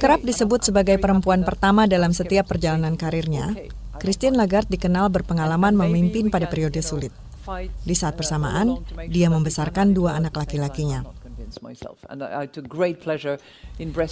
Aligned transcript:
Kerap 0.00 0.20
disebut 0.24 0.60
sebagai 0.64 0.96
perempuan 0.96 1.44
pertama 1.44 1.84
dalam 1.84 2.16
setiap 2.16 2.48
perjalanan 2.48 2.96
karirnya, 2.96 3.52
Christine 4.00 4.32
Lagarde 4.32 4.72
dikenal 4.72 5.12
berpengalaman 5.12 5.76
memimpin 5.76 6.32
pada 6.32 6.48
periode 6.48 6.80
sulit. 6.80 7.12
Di 7.84 7.92
saat 7.92 8.16
bersamaan, 8.16 8.80
dia 9.12 9.28
membesarkan 9.28 9.92
dua 9.92 10.16
anak 10.16 10.40
laki-lakinya. 10.40 11.04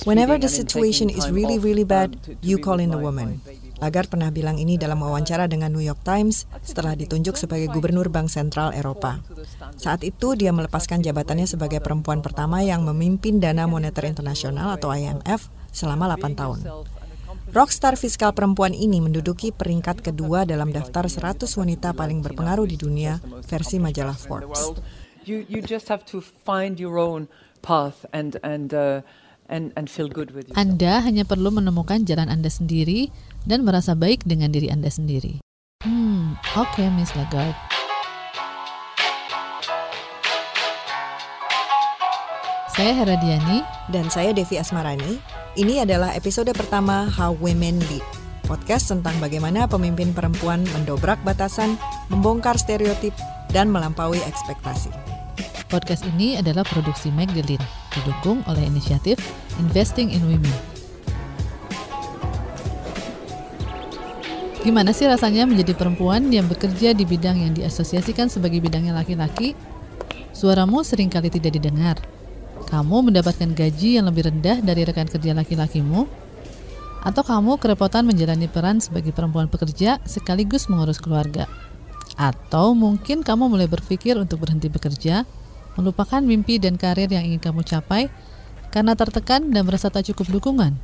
Whenever 0.05 0.37
the 0.39 0.51
situation 0.51 1.07
is 1.13 1.31
really, 1.31 1.59
really 1.63 1.87
bad, 1.87 2.19
you 2.43 2.59
call 2.59 2.83
in 2.83 2.91
the 2.91 2.99
woman. 2.99 3.39
Lagarde 3.79 4.11
pernah 4.11 4.35
bilang 4.35 4.59
ini 4.59 4.75
dalam 4.75 4.99
wawancara 4.99 5.47
dengan 5.47 5.71
New 5.71 5.85
York 5.85 6.03
Times 6.03 6.51
setelah 6.67 6.99
ditunjuk 6.99 7.39
sebagai 7.39 7.71
gubernur 7.71 8.11
Bank 8.11 8.27
Sentral 8.27 8.75
Eropa. 8.75 9.23
Saat 9.79 10.03
itu 10.03 10.35
dia 10.35 10.51
melepaskan 10.51 10.99
jabatannya 10.99 11.47
sebagai 11.47 11.79
perempuan 11.79 12.19
pertama 12.19 12.59
yang 12.67 12.83
memimpin 12.83 13.39
Dana 13.39 13.71
Moneter 13.71 14.03
Internasional 14.11 14.75
atau 14.75 14.91
IMF 14.91 15.47
selama 15.71 16.11
8 16.19 16.35
tahun. 16.35 16.59
Rockstar 17.49 17.97
fiskal 17.97 18.37
perempuan 18.37 18.77
ini 18.77 19.01
menduduki 19.01 19.57
peringkat 19.57 20.05
kedua 20.05 20.45
dalam 20.45 20.69
daftar 20.69 21.09
100 21.09 21.49
wanita 21.49 21.97
paling 21.97 22.21
berpengaruh 22.21 22.69
di 22.69 22.77
dunia 22.77 23.25
versi 23.49 23.81
majalah 23.81 24.13
Forbes. 24.21 24.77
You, 25.29 25.45
you 25.45 25.61
just 25.61 25.93
have 25.93 26.09
to 26.09 26.25
find 26.25 26.81
your 26.81 26.97
own 26.97 27.29
path 27.61 28.09
and 28.17 28.41
and 28.41 28.73
uh, 28.73 29.05
and 29.53 29.77
and 29.77 29.93
feel 29.93 30.09
good 30.09 30.33
with 30.33 30.49
yourself. 30.49 30.65
Anda 30.65 31.05
hanya 31.05 31.29
perlu 31.29 31.53
menemukan 31.53 32.09
jalan 32.09 32.33
Anda 32.33 32.49
sendiri 32.49 33.13
dan 33.45 33.69
merasa 33.69 33.93
baik 33.93 34.25
dengan 34.25 34.49
diri 34.57 34.73
Anda 34.73 34.89
sendiri. 34.89 35.45
Hmm, 35.85 36.33
oke 36.57 36.73
okay, 36.73 36.89
Miss 36.97 37.13
Lagarde. 37.13 37.53
Saya 42.73 42.97
Hera 42.97 43.21
Diani 43.21 43.61
dan 43.93 44.09
saya 44.09 44.33
Devi 44.33 44.57
Asmarani. 44.57 45.21
Ini 45.61 45.85
adalah 45.85 46.17
episode 46.17 46.57
pertama 46.57 47.05
How 47.05 47.37
Women 47.37 47.85
Lead. 47.93 48.07
Podcast 48.49 48.89
tentang 48.89 49.13
bagaimana 49.21 49.69
pemimpin 49.69 50.17
perempuan 50.17 50.65
mendobrak 50.73 51.21
batasan, 51.21 51.77
membongkar 52.09 52.57
stereotip, 52.57 53.13
dan 53.53 53.69
melampaui 53.69 54.25
ekspektasi. 54.25 55.08
Podcast 55.69 56.01
ini 56.17 56.41
adalah 56.41 56.65
produksi 56.65 57.13
Magdalene, 57.13 57.61
didukung 57.93 58.41
oleh 58.49 58.65
inisiatif 58.65 59.21
Investing 59.61 60.09
in 60.17 60.25
Women. 60.25 60.57
Gimana 64.65 64.97
sih 64.97 65.05
rasanya 65.05 65.45
menjadi 65.45 65.77
perempuan 65.77 66.33
yang 66.33 66.49
bekerja 66.49 66.97
di 66.97 67.05
bidang 67.05 67.45
yang 67.45 67.53
diasosiasikan 67.53 68.33
sebagai 68.33 68.65
bidangnya 68.65 68.97
laki-laki? 68.97 69.53
Suaramu 70.33 70.81
sering 70.89 71.13
kali 71.13 71.29
tidak 71.29 71.61
didengar. 71.61 72.01
Kamu 72.73 73.13
mendapatkan 73.13 73.53
gaji 73.53 74.01
yang 74.01 74.09
lebih 74.09 74.33
rendah 74.33 74.65
dari 74.65 74.89
rekan 74.89 75.05
kerja 75.05 75.37
laki-lakimu? 75.37 76.09
Atau 77.05 77.21
kamu 77.29 77.61
kerepotan 77.61 78.09
menjalani 78.09 78.49
peran 78.49 78.81
sebagai 78.81 79.13
perempuan 79.13 79.53
pekerja 79.53 80.01
sekaligus 80.09 80.73
mengurus 80.73 80.97
keluarga? 80.97 81.45
Atau 82.17 82.73
mungkin 82.73 83.21
kamu 83.21 83.53
mulai 83.53 83.69
berpikir 83.69 84.17
untuk 84.17 84.49
berhenti 84.49 84.73
bekerja 84.73 85.29
melupakan 85.79 86.19
mimpi 86.19 86.59
dan 86.59 86.75
karir 86.75 87.07
yang 87.07 87.23
ingin 87.23 87.39
kamu 87.39 87.63
capai 87.63 88.11
karena 88.75 88.99
tertekan 88.99 89.55
dan 89.55 89.63
merasa 89.63 89.89
tak 89.95 90.11
cukup 90.11 90.43
dukungan. 90.43 90.75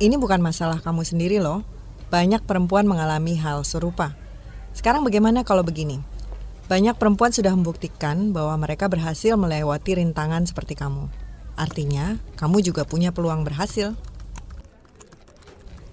Ini 0.00 0.16
bukan 0.16 0.40
masalah 0.40 0.80
kamu 0.80 1.04
sendiri 1.04 1.44
loh. 1.44 1.60
Banyak 2.08 2.48
perempuan 2.48 2.88
mengalami 2.88 3.36
hal 3.36 3.68
serupa. 3.68 4.16
Sekarang 4.72 5.04
bagaimana 5.04 5.44
kalau 5.44 5.60
begini? 5.60 6.00
Banyak 6.72 6.96
perempuan 6.96 7.32
sudah 7.32 7.52
membuktikan 7.52 8.32
bahwa 8.32 8.56
mereka 8.56 8.88
berhasil 8.88 9.36
melewati 9.36 10.00
rintangan 10.00 10.48
seperti 10.48 10.76
kamu. 10.76 11.08
Artinya, 11.58 12.16
kamu 12.38 12.64
juga 12.64 12.88
punya 12.88 13.12
peluang 13.12 13.44
berhasil. 13.44 13.92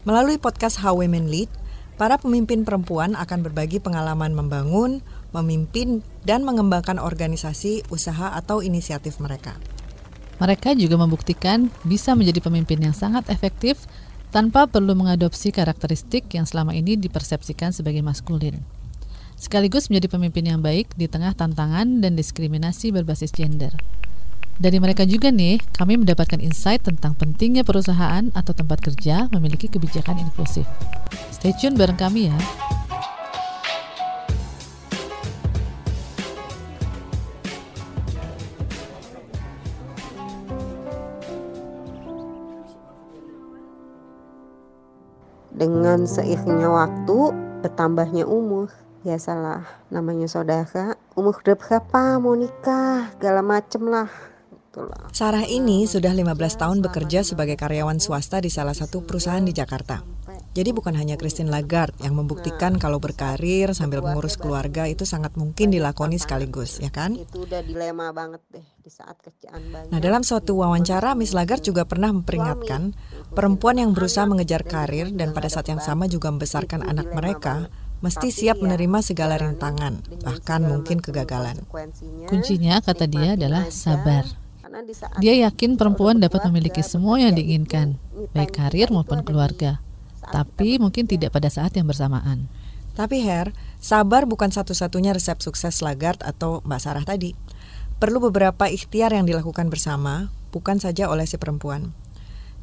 Melalui 0.05 0.37
podcast 0.37 0.79
How 0.85 0.93
Women 0.93 1.33
Lead, 1.33 1.49
para 1.97 2.21
pemimpin 2.21 2.61
perempuan 2.61 3.17
akan 3.17 3.39
berbagi 3.41 3.81
pengalaman 3.81 4.37
membangun, 4.37 5.01
memimpin, 5.35 5.99
dan 6.23 6.47
mengembangkan 6.47 6.95
organisasi, 7.01 7.83
usaha, 7.91 8.31
atau 8.31 8.63
inisiatif 8.63 9.19
mereka. 9.19 9.59
Mereka 10.39 10.75
juga 10.75 10.99
membuktikan 10.99 11.71
bisa 11.87 12.15
menjadi 12.15 12.43
pemimpin 12.43 12.79
yang 12.83 12.95
sangat 12.95 13.27
efektif 13.31 13.87
tanpa 14.35 14.67
perlu 14.67 14.91
mengadopsi 14.99 15.55
karakteristik 15.55 16.27
yang 16.35 16.43
selama 16.43 16.75
ini 16.75 16.99
dipersepsikan 16.99 17.71
sebagai 17.71 18.03
maskulin. 18.03 18.59
Sekaligus 19.39 19.87
menjadi 19.87 20.11
pemimpin 20.15 20.43
yang 20.47 20.59
baik 20.59 20.91
di 20.95 21.07
tengah 21.07 21.31
tantangan 21.35 22.03
dan 22.03 22.19
diskriminasi 22.19 22.91
berbasis 22.91 23.31
gender. 23.31 23.71
Dari 24.55 24.79
mereka 24.79 25.03
juga 25.03 25.35
nih, 25.35 25.59
kami 25.75 25.99
mendapatkan 25.99 26.39
insight 26.39 26.83
tentang 26.83 27.11
pentingnya 27.15 27.67
perusahaan 27.67 28.31
atau 28.31 28.55
tempat 28.55 28.79
kerja 28.79 29.27
memiliki 29.35 29.67
kebijakan 29.67 30.19
inklusif. 30.19 30.63
Stay 31.35 31.51
tune 31.59 31.75
bareng 31.75 31.99
kami 31.99 32.31
ya. 32.31 32.35
Dengan 45.55 46.03
seiringnya 46.03 46.67
waktu 46.67 47.31
bertambahnya 47.63 48.27
umur 48.27 48.69
biasalah 49.07 49.63
namanya 49.89 50.27
saudara. 50.27 50.99
Umur 51.15 51.39
udah 51.39 51.55
berapa? 51.55 52.19
Mau 52.19 52.35
nikah? 52.35 53.15
Segala 53.15 53.41
macem 53.45 53.87
lah. 53.87 54.09
Sarah 55.15 55.47
ini 55.47 55.87
sudah 55.87 56.11
15 56.11 56.35
tahun 56.59 56.83
bekerja 56.83 57.23
sebagai 57.23 57.55
karyawan 57.55 57.95
swasta 58.03 58.43
di 58.43 58.51
salah 58.51 58.75
satu 58.75 59.07
perusahaan 59.07 59.39
di 59.39 59.55
Jakarta. 59.55 60.03
Jadi 60.55 60.71
bukan 60.71 60.95
hanya 60.95 61.19
Christine 61.19 61.51
Lagarde 61.51 61.99
yang 61.99 62.15
membuktikan 62.15 62.79
kalau 62.79 63.03
berkarir 63.03 63.75
sambil 63.75 63.99
mengurus 63.99 64.39
keluarga 64.39 64.87
itu 64.87 65.03
sangat 65.03 65.35
mungkin 65.35 65.67
dilakoni 65.67 66.15
sekaligus, 66.15 66.79
ya 66.79 66.87
kan? 66.87 67.19
Itu 67.19 67.43
udah 67.43 67.59
dilema 67.59 68.15
banget 68.15 68.39
deh 68.55 68.63
di 68.79 68.87
saat 68.87 69.19
kerjaan 69.19 69.67
banyak. 69.67 69.91
Nah, 69.91 69.99
dalam 69.99 70.23
suatu 70.23 70.55
wawancara 70.63 71.11
Miss 71.11 71.35
Lagarde 71.35 71.67
juga 71.67 71.83
pernah 71.83 72.15
memperingatkan 72.15 72.95
Perempuan 73.35 73.75
yang 73.75 73.91
berusaha 73.91 74.23
mengejar 74.23 74.63
karir 74.63 75.11
dan 75.11 75.35
pada 75.35 75.51
saat 75.51 75.67
yang 75.67 75.83
sama 75.83 76.07
juga 76.07 76.31
membesarkan 76.31 76.87
anak 76.87 77.11
mereka 77.11 77.67
mesti 77.99 78.31
siap 78.31 78.63
menerima 78.63 79.03
segala 79.03 79.35
rintangan, 79.35 79.99
bahkan 80.23 80.63
mungkin 80.63 81.03
kegagalan. 81.03 81.59
Kuncinya, 82.31 82.79
kata 82.79 83.11
dia, 83.11 83.35
adalah 83.35 83.67
sabar. 83.67 84.23
Dia 85.19 85.47
yakin 85.47 85.75
perempuan 85.75 86.23
dapat 86.23 86.47
memiliki 86.47 86.79
semua 86.79 87.19
yang 87.19 87.35
diinginkan, 87.35 87.99
baik 88.31 88.55
karir 88.55 88.87
maupun 88.87 89.23
keluarga, 89.27 89.83
tapi 90.31 90.77
mungkin 90.81 91.05
tidak 91.05 91.33
pada 91.35 91.49
saat 91.51 91.75
yang 91.77 91.89
bersamaan. 91.89 92.49
Tapi 92.95 93.27
Her, 93.27 93.51
sabar 93.83 94.23
bukan 94.23 94.55
satu-satunya 94.55 95.11
resep 95.11 95.43
sukses 95.43 95.83
Lagarde 95.83 96.23
atau 96.23 96.63
Mbak 96.63 96.79
Sarah 96.79 97.03
tadi. 97.03 97.35
Perlu 97.99 98.23
beberapa 98.23 98.71
ikhtiar 98.71 99.11
yang 99.11 99.27
dilakukan 99.27 99.67
bersama, 99.67 100.31
bukan 100.55 100.79
saja 100.79 101.11
oleh 101.11 101.27
si 101.27 101.35
perempuan. 101.35 101.91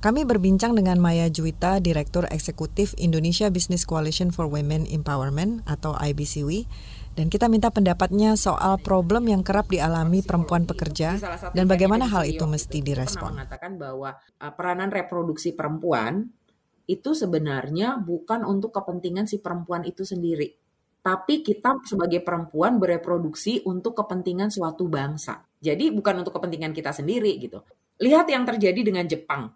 Kami 0.03 0.27
berbincang 0.27 0.75
dengan 0.75 0.99
Maya 0.99 1.31
Juwita, 1.31 1.79
Direktur 1.79 2.27
Eksekutif 2.27 2.91
Indonesia 2.99 3.47
Business 3.55 3.87
Coalition 3.87 4.35
for 4.35 4.51
Women 4.51 4.83
Empowerment 4.91 5.63
atau 5.63 5.95
IBCW, 5.95 6.67
dan 7.15 7.31
kita 7.31 7.47
minta 7.47 7.71
pendapatnya 7.71 8.35
soal 8.35 8.81
problem 8.81 9.29
yang 9.29 9.45
kerap 9.45 9.69
dialami 9.69 10.25
perempuan 10.25 10.65
pekerja 10.65 11.21
dan 11.53 11.65
bagaimana 11.69 12.09
hal 12.09 12.25
itu 12.25 12.43
mesti 12.49 12.81
direspon. 12.81 13.37
mengatakan 13.37 13.77
bahwa 13.77 14.17
uh, 14.17 14.53
peranan 14.57 14.89
reproduksi 14.91 15.53
perempuan 15.53 16.33
itu 16.87 17.15
sebenarnya 17.15 18.01
bukan 18.03 18.43
untuk 18.47 18.75
kepentingan 18.75 19.31
si 19.31 19.39
perempuan 19.39 19.87
itu 19.87 20.03
sendiri, 20.03 20.51
tapi 21.03 21.43
kita 21.43 21.83
sebagai 21.83 22.23
perempuan 22.23 22.79
bereproduksi 22.79 23.63
untuk 23.67 23.99
kepentingan 23.99 24.55
suatu 24.55 24.87
bangsa. 24.87 25.43
Jadi 25.63 25.91
bukan 25.91 26.23
untuk 26.23 26.35
kepentingan 26.39 26.71
kita 26.75 26.95
sendiri 26.95 27.39
gitu. 27.39 27.63
Lihat 28.03 28.27
yang 28.31 28.43
terjadi 28.43 28.81
dengan 28.83 29.07
Jepang 29.07 29.51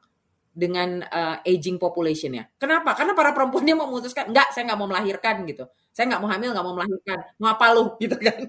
dengan 0.56 1.04
uh, 1.04 1.44
aging 1.44 1.76
populationnya. 1.76 2.56
Kenapa? 2.56 2.96
Karena 2.96 3.12
para 3.12 3.36
perempuannya 3.36 3.76
memutuskan, 3.76 4.32
enggak, 4.32 4.56
saya 4.56 4.72
nggak 4.72 4.80
mau 4.80 4.88
melahirkan 4.88 5.44
gitu. 5.44 5.68
Saya 5.92 6.08
nggak 6.08 6.20
mau 6.24 6.30
hamil, 6.32 6.50
nggak 6.56 6.64
mau 6.64 6.74
melahirkan. 6.80 7.18
Mau 7.36 7.48
apa 7.52 7.66
lu 7.76 7.92
gitu 8.02 8.16
kan? 8.16 8.40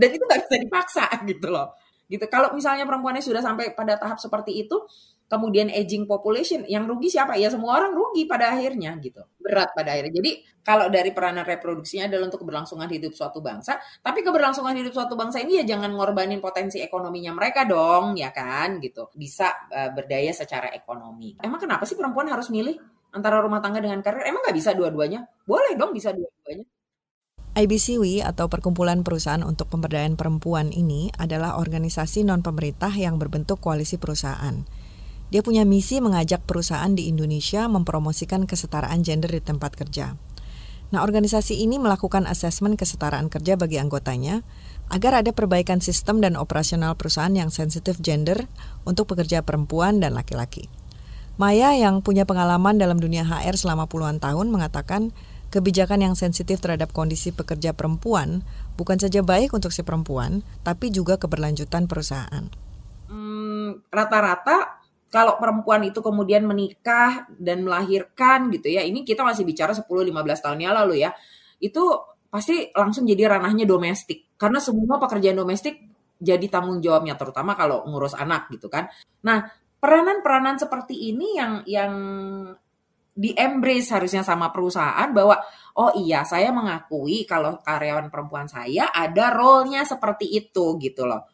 Dan 0.00 0.08
itu 0.16 0.24
nggak 0.24 0.40
bisa 0.48 0.56
dipaksa 0.56 1.04
gitu 1.28 1.52
loh. 1.52 1.76
Gitu. 2.08 2.24
Kalau 2.26 2.56
misalnya 2.56 2.88
perempuannya 2.88 3.20
sudah 3.20 3.44
sampai 3.44 3.76
pada 3.76 4.00
tahap 4.00 4.16
seperti 4.16 4.64
itu, 4.64 4.80
kemudian 5.30 5.70
aging 5.70 6.10
population 6.10 6.66
yang 6.66 6.90
rugi 6.90 7.06
siapa? 7.06 7.38
Ya 7.38 7.46
semua 7.46 7.78
orang 7.78 7.94
rugi 7.94 8.26
pada 8.26 8.50
akhirnya 8.50 8.98
gitu. 8.98 9.22
Berat 9.38 9.70
pada 9.78 9.94
akhirnya. 9.94 10.18
Jadi 10.18 10.30
kalau 10.66 10.90
dari 10.90 11.14
peranan 11.14 11.46
reproduksinya 11.46 12.10
adalah 12.10 12.26
untuk 12.26 12.42
keberlangsungan 12.42 12.90
hidup 12.90 13.14
suatu 13.14 13.38
bangsa 13.38 13.78
tapi 14.02 14.26
keberlangsungan 14.26 14.74
hidup 14.74 14.92
suatu 14.92 15.14
bangsa 15.14 15.38
ini 15.40 15.62
ya 15.62 15.64
jangan 15.64 15.94
ngorbanin 15.94 16.42
potensi 16.42 16.82
ekonominya 16.82 17.30
mereka 17.30 17.62
dong 17.62 18.18
ya 18.18 18.34
kan 18.34 18.82
gitu. 18.82 19.06
Bisa 19.14 19.70
uh, 19.70 19.94
berdaya 19.94 20.34
secara 20.34 20.74
ekonomi. 20.74 21.38
Emang 21.38 21.62
kenapa 21.62 21.86
sih 21.86 21.94
perempuan 21.94 22.26
harus 22.26 22.50
milih 22.50 22.74
antara 23.14 23.38
rumah 23.38 23.62
tangga 23.62 23.78
dengan 23.78 24.02
karir? 24.02 24.26
Emang 24.26 24.42
nggak 24.42 24.58
bisa 24.58 24.74
dua-duanya? 24.74 25.30
Boleh 25.46 25.78
dong 25.78 25.94
bisa 25.94 26.10
dua-duanya. 26.10 26.66
IBCW 27.50 28.22
atau 28.22 28.46
Perkumpulan 28.46 29.02
Perusahaan 29.02 29.42
untuk 29.42 29.66
Pemberdayaan 29.74 30.14
Perempuan 30.14 30.70
ini 30.70 31.10
adalah 31.18 31.58
organisasi 31.58 32.22
non-pemerintah 32.22 32.94
yang 32.94 33.18
berbentuk 33.18 33.58
koalisi 33.58 33.98
perusahaan. 33.98 34.79
Dia 35.30 35.46
punya 35.46 35.62
misi 35.62 36.02
mengajak 36.02 36.42
perusahaan 36.42 36.90
di 36.90 37.06
Indonesia 37.06 37.70
mempromosikan 37.70 38.50
kesetaraan 38.50 39.06
gender 39.06 39.30
di 39.30 39.38
tempat 39.38 39.78
kerja. 39.78 40.18
Nah, 40.90 41.06
organisasi 41.06 41.62
ini 41.62 41.78
melakukan 41.78 42.26
asesmen 42.26 42.74
kesetaraan 42.74 43.30
kerja 43.30 43.54
bagi 43.54 43.78
anggotanya 43.78 44.42
agar 44.90 45.22
ada 45.22 45.30
perbaikan 45.30 45.78
sistem 45.78 46.18
dan 46.18 46.34
operasional 46.34 46.98
perusahaan 46.98 47.30
yang 47.30 47.54
sensitif 47.54 48.02
gender 48.02 48.50
untuk 48.82 49.06
pekerja 49.14 49.46
perempuan 49.46 50.02
dan 50.02 50.18
laki-laki. 50.18 50.66
Maya 51.38 51.78
yang 51.78 52.02
punya 52.02 52.26
pengalaman 52.26 52.76
dalam 52.76 52.98
dunia 52.98 53.22
HR 53.22 53.54
selama 53.54 53.86
puluhan 53.86 54.18
tahun 54.18 54.50
mengatakan 54.50 55.14
kebijakan 55.54 56.02
yang 56.02 56.14
sensitif 56.18 56.58
terhadap 56.58 56.90
kondisi 56.90 57.30
pekerja 57.30 57.70
perempuan 57.70 58.42
bukan 58.74 58.98
saja 58.98 59.22
baik 59.22 59.54
untuk 59.54 59.70
si 59.70 59.86
perempuan, 59.86 60.42
tapi 60.66 60.90
juga 60.90 61.22
keberlanjutan 61.22 61.86
perusahaan. 61.86 62.50
Hmm, 63.06 63.78
rata-rata 63.94 64.79
kalau 65.10 65.36
perempuan 65.42 65.82
itu 65.82 65.98
kemudian 65.98 66.46
menikah 66.46 67.26
dan 67.34 67.66
melahirkan 67.66 68.46
gitu 68.54 68.70
ya, 68.70 68.86
ini 68.86 69.02
kita 69.02 69.26
masih 69.26 69.42
bicara 69.42 69.74
10-15 69.74 69.90
tahun 70.38 70.58
yang 70.62 70.74
lalu 70.78 71.02
ya, 71.02 71.10
itu 71.58 71.82
pasti 72.30 72.70
langsung 72.70 73.04
jadi 73.04 73.26
ranahnya 73.26 73.66
domestik. 73.66 74.38
Karena 74.38 74.62
semua 74.62 75.02
pekerjaan 75.02 75.34
domestik 75.34 75.82
jadi 76.22 76.46
tanggung 76.46 76.78
jawabnya, 76.78 77.18
terutama 77.18 77.58
kalau 77.58 77.82
ngurus 77.90 78.14
anak 78.14 78.48
gitu 78.54 78.70
kan. 78.70 78.86
Nah, 79.26 79.50
peranan-peranan 79.82 80.62
seperti 80.62 81.10
ini 81.10 81.34
yang 81.34 81.52
yang 81.66 81.92
di 83.10 83.34
embrace 83.34 83.90
harusnya 83.90 84.22
sama 84.22 84.54
perusahaan 84.54 85.10
bahwa 85.10 85.36
oh 85.76 85.92
iya 85.98 86.22
saya 86.22 86.54
mengakui 86.54 87.26
kalau 87.26 87.58
karyawan 87.60 88.08
perempuan 88.08 88.46
saya 88.46 88.94
ada 88.94 89.34
role-nya 89.34 89.82
seperti 89.82 90.30
itu 90.30 90.78
gitu 90.78 91.04
loh. 91.04 91.26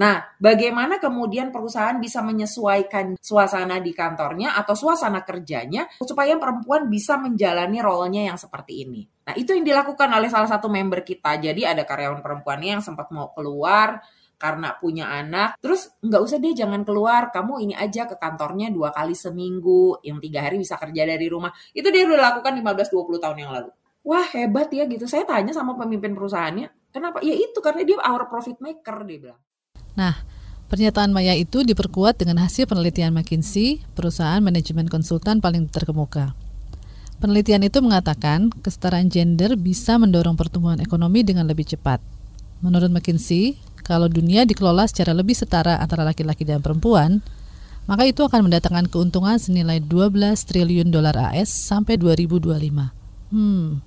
Nah, 0.00 0.32
bagaimana 0.40 0.96
kemudian 0.96 1.52
perusahaan 1.52 2.00
bisa 2.00 2.24
menyesuaikan 2.24 3.20
suasana 3.20 3.84
di 3.84 3.92
kantornya 3.92 4.56
atau 4.56 4.72
suasana 4.72 5.20
kerjanya 5.28 5.84
supaya 6.00 6.40
perempuan 6.40 6.88
bisa 6.88 7.20
menjalani 7.20 7.84
role-nya 7.84 8.32
yang 8.32 8.40
seperti 8.40 8.88
ini. 8.88 9.04
Nah, 9.28 9.36
itu 9.36 9.52
yang 9.52 9.60
dilakukan 9.60 10.08
oleh 10.08 10.32
salah 10.32 10.48
satu 10.48 10.72
member 10.72 11.04
kita. 11.04 11.36
Jadi 11.36 11.68
ada 11.68 11.84
karyawan 11.84 12.24
perempuannya 12.24 12.80
yang 12.80 12.82
sempat 12.82 13.12
mau 13.12 13.28
keluar, 13.36 14.00
karena 14.40 14.72
punya 14.80 15.04
anak, 15.12 15.60
terus 15.60 15.92
nggak 16.00 16.22
usah 16.24 16.40
deh 16.40 16.56
jangan 16.56 16.80
keluar, 16.80 17.28
kamu 17.28 17.60
ini 17.68 17.74
aja 17.76 18.08
ke 18.08 18.16
kantornya 18.16 18.72
dua 18.72 18.88
kali 18.88 19.12
seminggu, 19.12 20.00
yang 20.00 20.16
tiga 20.16 20.48
hari 20.48 20.56
bisa 20.56 20.80
kerja 20.80 21.04
dari 21.04 21.28
rumah. 21.28 21.52
Itu 21.76 21.92
dia 21.92 22.08
udah 22.08 22.40
lakukan 22.40 22.56
15-20 22.56 23.20
tahun 23.20 23.36
yang 23.36 23.52
lalu. 23.52 23.70
Wah 24.00 24.24
hebat 24.32 24.72
ya 24.72 24.88
gitu. 24.88 25.04
Saya 25.04 25.28
tanya 25.28 25.52
sama 25.52 25.76
pemimpin 25.76 26.16
perusahaannya, 26.16 26.88
kenapa? 26.88 27.20
Ya 27.20 27.36
itu 27.36 27.60
karena 27.60 27.84
dia 27.84 28.00
our 28.00 28.32
profit 28.32 28.56
maker 28.64 29.04
dia 29.04 29.28
bilang. 29.28 29.40
Nah, 30.00 30.16
pernyataan 30.72 31.12
Maya 31.12 31.36
itu 31.36 31.60
diperkuat 31.60 32.16
dengan 32.16 32.40
hasil 32.40 32.64
penelitian 32.64 33.12
McKinsey, 33.12 33.84
perusahaan 33.92 34.40
manajemen 34.40 34.88
konsultan 34.88 35.44
paling 35.44 35.68
terkemuka. 35.68 36.32
Penelitian 37.20 37.68
itu 37.68 37.84
mengatakan 37.84 38.48
kesetaraan 38.64 39.12
gender 39.12 39.60
bisa 39.60 40.00
mendorong 40.00 40.40
pertumbuhan 40.40 40.80
ekonomi 40.80 41.20
dengan 41.20 41.44
lebih 41.44 41.68
cepat. 41.68 42.00
Menurut 42.64 42.88
McKinsey, 42.88 43.60
kalau 43.84 44.08
dunia 44.08 44.48
dikelola 44.48 44.88
secara 44.88 45.12
lebih 45.12 45.36
setara 45.36 45.76
antara 45.76 46.00
laki-laki 46.00 46.48
dan 46.48 46.64
perempuan, 46.64 47.20
maka 47.84 48.08
itu 48.08 48.24
akan 48.24 48.48
mendatangkan 48.48 48.88
keuntungan 48.88 49.36
senilai 49.36 49.84
12 49.84 50.16
triliun 50.48 50.88
dolar 50.88 51.12
AS 51.12 51.52
sampai 51.52 52.00
2025. 52.00 52.88
Hmm, 53.36 53.84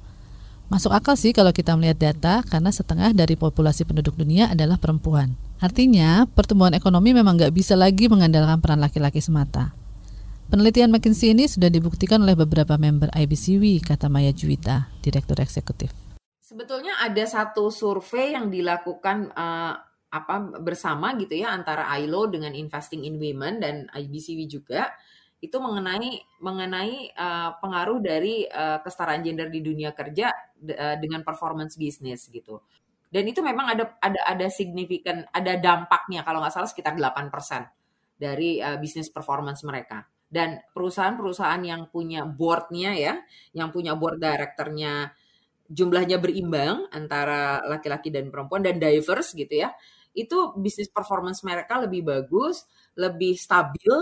masuk 0.69 0.93
akal 0.93 1.17
sih 1.17 1.33
kalau 1.33 1.49
kita 1.49 1.73
melihat 1.73 2.13
data 2.13 2.45
karena 2.45 2.69
setengah 2.69 3.17
dari 3.17 3.33
populasi 3.33 3.81
penduduk 3.81 4.13
dunia 4.13 4.53
adalah 4.53 4.77
perempuan. 4.77 5.33
Artinya, 5.63 6.27
pertumbuhan 6.27 6.75
ekonomi 6.75 7.15
memang 7.15 7.39
nggak 7.39 7.55
bisa 7.55 7.79
lagi 7.79 8.11
mengandalkan 8.11 8.59
peran 8.59 8.83
laki-laki 8.83 9.23
semata. 9.23 9.71
Penelitian 10.51 10.91
McKinsey 10.91 11.31
ini 11.31 11.47
sudah 11.47 11.71
dibuktikan 11.71 12.19
oleh 12.19 12.35
beberapa 12.35 12.75
member 12.75 13.07
IBCW, 13.15 13.79
kata 13.79 14.11
Maya 14.11 14.35
Juwita, 14.35 14.91
Direktur 14.99 15.39
Eksekutif. 15.39 15.95
Sebetulnya 16.43 16.99
ada 16.99 17.23
satu 17.23 17.71
survei 17.71 18.35
yang 18.35 18.51
dilakukan 18.51 19.31
uh, 19.31 19.79
apa 20.11 20.35
bersama 20.59 21.15
gitu 21.15 21.39
ya 21.39 21.55
antara 21.55 21.87
ILO 21.95 22.27
dengan 22.27 22.51
Investing 22.51 23.07
in 23.07 23.15
Women 23.15 23.63
dan 23.63 23.75
IBCW 23.95 24.45
juga 24.45 24.91
itu 25.39 25.57
mengenai 25.63 26.43
mengenai 26.43 27.15
uh, 27.15 27.55
pengaruh 27.63 28.03
dari 28.03 28.45
uh, 28.51 28.83
kesetaraan 28.83 29.23
gender 29.23 29.47
di 29.47 29.63
dunia 29.63 29.95
kerja 29.95 30.27
uh, 30.59 30.95
dengan 30.99 31.23
performance 31.23 31.79
bisnis 31.79 32.27
gitu. 32.27 32.59
Dan 33.13 33.29
itu 33.29 33.45
memang 33.45 33.77
ada 33.77 33.93
ada 34.01 34.17
ada 34.25 34.47
signifikan 34.49 35.21
ada 35.29 35.53
dampaknya 35.61 36.25
kalau 36.25 36.41
nggak 36.41 36.53
salah 36.53 36.65
sekitar 36.65 36.97
8% 36.97 37.29
dari 38.17 38.57
uh, 38.57 38.81
bisnis 38.81 39.13
performance 39.13 39.61
mereka. 39.61 40.09
Dan 40.25 40.57
perusahaan-perusahaan 40.73 41.61
yang 41.61 41.93
punya 41.93 42.25
boardnya 42.25 42.97
ya, 42.97 43.21
yang 43.53 43.69
punya 43.69 43.93
board 43.93 44.17
directornya 44.17 45.13
jumlahnya 45.69 46.17
berimbang 46.17 46.89
antara 46.89 47.61
laki-laki 47.69 48.09
dan 48.09 48.33
perempuan 48.33 48.65
dan 48.65 48.81
diverse 48.81 49.31
gitu 49.37 49.63
ya 49.63 49.71
itu 50.13 50.53
bisnis 50.57 50.89
performance 50.93 51.41
mereka 51.41 51.81
lebih 51.81 52.05
bagus, 52.05 52.69
lebih 52.93 53.33
stabil 53.33 53.93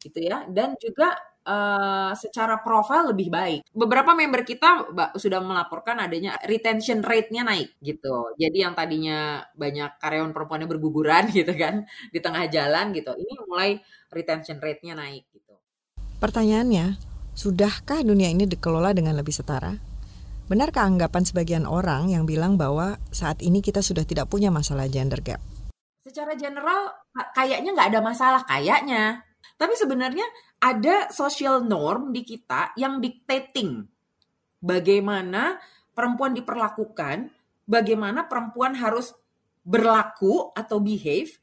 gitu 0.00 0.18
ya, 0.24 0.48
dan 0.48 0.74
juga 0.80 1.12
uh, 1.48 2.12
secara 2.12 2.60
profil 2.60 3.16
lebih 3.16 3.32
baik. 3.32 3.60
Beberapa 3.72 4.12
member 4.12 4.44
kita 4.44 4.92
sudah 5.16 5.40
melaporkan 5.40 5.96
adanya 6.04 6.36
retention 6.44 7.00
rate-nya 7.00 7.48
naik 7.48 7.80
gitu. 7.80 8.36
Jadi 8.36 8.60
yang 8.60 8.76
tadinya 8.76 9.40
banyak 9.56 9.96
karyawan 9.96 10.36
perempuannya 10.36 10.68
berguguran 10.68 11.32
gitu 11.38 11.56
kan 11.56 11.88
di 12.12 12.20
tengah 12.20 12.44
jalan 12.52 12.92
gitu, 12.92 13.16
ini 13.16 13.32
mulai 13.48 13.80
retention 14.12 14.60
rate-nya 14.60 14.92
naik 14.92 15.24
gitu. 15.32 15.56
Pertanyaannya, 16.20 17.00
sudahkah 17.32 18.04
dunia 18.04 18.28
ini 18.28 18.44
dikelola 18.44 18.92
dengan 18.92 19.16
lebih 19.16 19.32
setara? 19.32 19.72
Benarkah 20.48 20.88
anggapan 20.88 21.24
sebagian 21.28 21.64
orang 21.68 22.08
yang 22.08 22.24
bilang 22.24 22.56
bahwa 22.56 22.96
saat 23.12 23.44
ini 23.44 23.60
kita 23.60 23.84
sudah 23.84 24.04
tidak 24.08 24.32
punya 24.32 24.48
masalah 24.48 24.88
gender 24.88 25.20
gap? 25.20 25.40
secara 26.08 26.32
general 26.34 26.88
kayaknya 27.36 27.70
nggak 27.76 27.88
ada 27.94 28.00
masalah 28.00 28.42
kayaknya. 28.48 29.27
Tapi 29.58 29.74
sebenarnya 29.74 30.22
ada 30.62 31.10
social 31.10 31.66
norm 31.66 32.14
di 32.14 32.22
kita 32.22 32.78
yang 32.78 33.02
dictating 33.02 33.82
bagaimana 34.62 35.58
perempuan 35.90 36.30
diperlakukan, 36.30 37.26
bagaimana 37.66 38.30
perempuan 38.30 38.78
harus 38.78 39.10
berlaku 39.66 40.54
atau 40.54 40.78
behave 40.78 41.34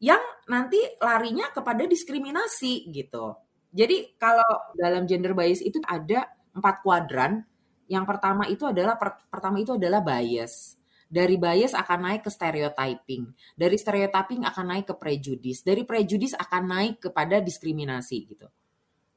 yang 0.00 0.20
nanti 0.48 0.80
larinya 1.02 1.52
kepada 1.52 1.84
diskriminasi 1.84 2.88
gitu. 2.88 3.36
Jadi 3.68 4.16
kalau 4.16 4.72
dalam 4.72 5.04
gender 5.04 5.36
bias 5.36 5.60
itu 5.60 5.76
ada 5.84 6.24
empat 6.56 6.80
kuadran. 6.80 7.44
Yang 7.88 8.04
pertama 8.04 8.48
itu 8.48 8.64
adalah 8.64 8.96
pertama 9.28 9.60
itu 9.60 9.76
adalah 9.76 10.00
bias. 10.00 10.77
Dari 11.08 11.40
bias 11.40 11.72
akan 11.72 11.98
naik 12.04 12.28
ke 12.28 12.30
stereotyping. 12.30 13.32
Dari 13.56 13.76
stereotyping 13.80 14.44
akan 14.44 14.64
naik 14.76 14.92
ke 14.92 14.94
prejudis. 15.00 15.64
Dari 15.64 15.88
prejudis 15.88 16.36
akan 16.36 16.62
naik 16.68 16.94
kepada 17.08 17.40
diskriminasi 17.40 18.16
gitu. 18.28 18.44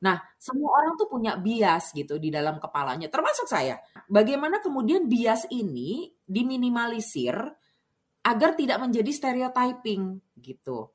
Nah, 0.02 0.18
semua 0.40 0.82
orang 0.82 0.98
tuh 0.98 1.06
punya 1.06 1.38
bias 1.38 1.94
gitu 1.94 2.18
di 2.18 2.34
dalam 2.34 2.58
kepalanya, 2.58 3.06
termasuk 3.06 3.46
saya. 3.46 3.78
Bagaimana 4.10 4.58
kemudian 4.58 5.06
bias 5.06 5.46
ini 5.54 6.10
diminimalisir 6.26 7.38
agar 8.26 8.50
tidak 8.58 8.82
menjadi 8.82 9.12
stereotyping 9.14 10.18
gitu. 10.42 10.90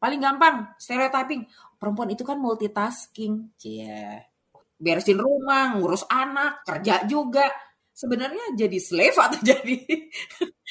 Paling 0.00 0.18
gampang 0.18 0.72
stereotyping, 0.80 1.44
perempuan 1.76 2.10
itu 2.10 2.24
kan 2.24 2.40
multitasking. 2.40 3.52
Yeah. 3.60 4.24
Beresin 4.80 5.20
rumah, 5.20 5.76
ngurus 5.78 6.08
anak, 6.08 6.66
kerja 6.66 7.06
juga 7.06 7.46
sebenarnya 8.02 8.58
jadi 8.58 8.78
slave 8.82 9.14
atau 9.14 9.38
jadi 9.54 9.78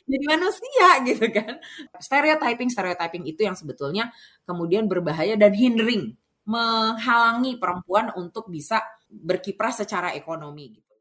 jadi 0.03 0.25
manusia 0.27 0.87
gitu 1.07 1.25
kan. 1.31 1.55
Stereotyping 1.95 2.67
stereotyping 2.67 3.23
itu 3.23 3.47
yang 3.47 3.55
sebetulnya 3.55 4.11
kemudian 4.43 4.91
berbahaya 4.91 5.39
dan 5.39 5.55
hindering 5.55 6.19
menghalangi 6.43 7.55
perempuan 7.55 8.11
untuk 8.19 8.51
bisa 8.51 8.83
berkiprah 9.07 9.71
secara 9.71 10.11
ekonomi 10.11 10.75
gitu. 10.75 10.91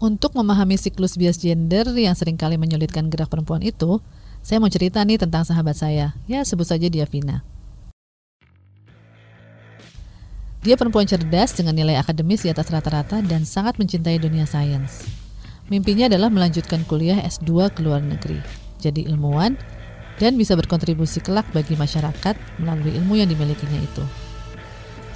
Untuk 0.00 0.34
memahami 0.34 0.80
siklus 0.80 1.14
bias 1.14 1.38
gender 1.38 1.86
yang 1.94 2.16
sering 2.16 2.34
kali 2.34 2.58
menyulitkan 2.58 3.08
gerak 3.08 3.30
perempuan 3.30 3.62
itu, 3.62 4.02
saya 4.44 4.58
mau 4.60 4.68
cerita 4.68 5.00
nih 5.00 5.16
tentang 5.16 5.46
sahabat 5.46 5.78
saya. 5.78 6.12
Ya, 6.28 6.42
sebut 6.42 6.66
saja 6.66 6.90
dia 6.90 7.06
Vina. 7.08 7.46
Dia 10.64 10.80
perempuan 10.80 11.04
cerdas 11.04 11.52
dengan 11.52 11.76
nilai 11.76 12.00
akademis 12.00 12.40
di 12.40 12.48
atas 12.48 12.72
rata-rata 12.72 13.20
dan 13.20 13.44
sangat 13.44 13.76
mencintai 13.76 14.16
dunia 14.16 14.48
sains. 14.48 15.23
Mimpinya 15.72 16.12
adalah 16.12 16.28
melanjutkan 16.28 16.84
kuliah 16.84 17.24
S2 17.24 17.72
ke 17.72 17.80
luar 17.80 18.04
negeri, 18.04 18.36
jadi 18.84 19.08
ilmuwan, 19.08 19.56
dan 20.20 20.36
bisa 20.36 20.52
berkontribusi 20.54 21.24
kelak 21.24 21.48
bagi 21.56 21.72
masyarakat 21.72 22.36
melalui 22.60 22.92
ilmu 23.00 23.16
yang 23.16 23.32
dimilikinya 23.32 23.80
itu. 23.80 24.04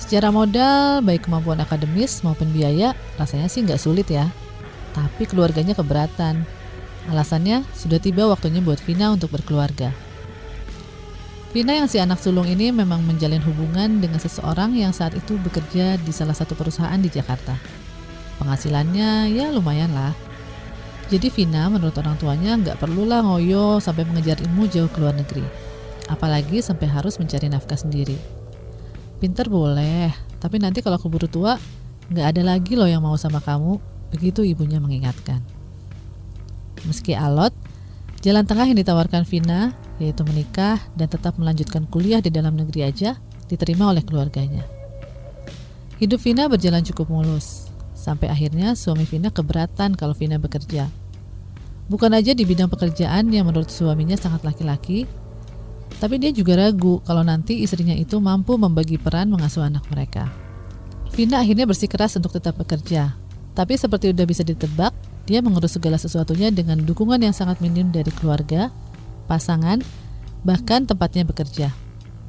Secara 0.00 0.32
modal, 0.32 1.04
baik 1.04 1.28
kemampuan 1.28 1.60
akademis 1.60 2.24
maupun 2.24 2.48
biaya, 2.54 2.96
rasanya 3.20 3.50
sih 3.50 3.60
nggak 3.60 3.82
sulit 3.82 4.08
ya. 4.08 4.30
Tapi 4.96 5.28
keluarganya 5.28 5.76
keberatan. 5.76 6.48
Alasannya, 7.12 7.66
sudah 7.76 8.00
tiba 8.00 8.24
waktunya 8.24 8.64
buat 8.64 8.80
Vina 8.80 9.12
untuk 9.12 9.34
berkeluarga. 9.34 9.92
Vina 11.52 11.76
yang 11.76 11.88
si 11.88 12.00
anak 12.00 12.20
sulung 12.20 12.48
ini 12.48 12.72
memang 12.72 13.04
menjalin 13.04 13.40
hubungan 13.44 14.00
dengan 14.00 14.20
seseorang 14.20 14.76
yang 14.76 14.92
saat 14.96 15.12
itu 15.12 15.36
bekerja 15.40 15.96
di 16.00 16.12
salah 16.12 16.36
satu 16.36 16.56
perusahaan 16.56 17.00
di 17.00 17.08
Jakarta. 17.12 17.56
Penghasilannya 18.38 19.34
ya 19.34 19.50
lumayan 19.50 19.92
lah. 19.92 20.27
Jadi 21.08 21.32
Vina 21.32 21.72
menurut 21.72 21.96
orang 21.96 22.20
tuanya 22.20 22.52
nggak 22.60 22.84
perlulah 22.84 23.24
ngoyo 23.24 23.80
sampai 23.80 24.04
mengejar 24.04 24.36
ilmu 24.44 24.68
jauh 24.68 24.92
ke 24.92 25.00
luar 25.00 25.16
negeri. 25.16 25.40
Apalagi 26.12 26.60
sampai 26.60 26.84
harus 26.84 27.16
mencari 27.16 27.48
nafkah 27.48 27.80
sendiri. 27.80 28.16
Pinter 29.16 29.48
boleh, 29.48 30.12
tapi 30.36 30.60
nanti 30.60 30.84
kalau 30.84 31.00
keburu 31.00 31.24
tua, 31.24 31.56
nggak 32.12 32.26
ada 32.36 32.42
lagi 32.44 32.76
loh 32.76 32.84
yang 32.84 33.00
mau 33.00 33.16
sama 33.16 33.40
kamu. 33.40 33.80
Begitu 34.12 34.44
ibunya 34.44 34.80
mengingatkan. 34.80 35.40
Meski 36.84 37.16
alot, 37.16 37.56
jalan 38.20 38.44
tengah 38.44 38.68
yang 38.68 38.76
ditawarkan 38.76 39.24
Vina 39.24 39.72
yaitu 39.98 40.22
menikah 40.22 40.78
dan 40.94 41.10
tetap 41.10 41.34
melanjutkan 41.40 41.82
kuliah 41.90 42.22
di 42.22 42.30
dalam 42.30 42.54
negeri 42.54 42.86
aja, 42.86 43.18
diterima 43.50 43.90
oleh 43.90 44.04
keluarganya. 44.06 44.62
Hidup 45.98 46.22
Vina 46.22 46.46
berjalan 46.46 46.86
cukup 46.86 47.10
mulus, 47.10 47.66
sampai 48.08 48.32
akhirnya 48.32 48.72
suami 48.72 49.04
Vina 49.04 49.28
keberatan 49.28 49.92
kalau 49.92 50.16
Vina 50.16 50.40
bekerja. 50.40 50.88
Bukan 51.92 52.08
aja 52.16 52.32
di 52.32 52.48
bidang 52.48 52.72
pekerjaan 52.72 53.28
yang 53.28 53.44
menurut 53.44 53.68
suaminya 53.68 54.16
sangat 54.16 54.48
laki-laki, 54.48 55.04
tapi 56.00 56.16
dia 56.16 56.32
juga 56.32 56.56
ragu 56.56 57.04
kalau 57.04 57.20
nanti 57.20 57.60
istrinya 57.60 57.92
itu 57.92 58.16
mampu 58.16 58.56
membagi 58.56 58.96
peran 58.96 59.28
mengasuh 59.28 59.68
anak 59.68 59.84
mereka. 59.92 60.32
Vina 61.12 61.40
akhirnya 61.40 61.68
bersikeras 61.68 62.16
untuk 62.16 62.32
tetap 62.32 62.56
bekerja, 62.56 63.16
tapi 63.52 63.76
seperti 63.76 64.12
udah 64.12 64.24
bisa 64.24 64.44
ditebak, 64.44 64.92
dia 65.24 65.44
mengurus 65.44 65.76
segala 65.76 66.00
sesuatunya 66.00 66.48
dengan 66.48 66.80
dukungan 66.80 67.20
yang 67.20 67.36
sangat 67.36 67.60
minim 67.60 67.92
dari 67.92 68.12
keluarga 68.12 68.72
pasangan, 69.28 69.80
bahkan 70.44 70.84
tempatnya 70.88 71.24
bekerja. 71.24 71.72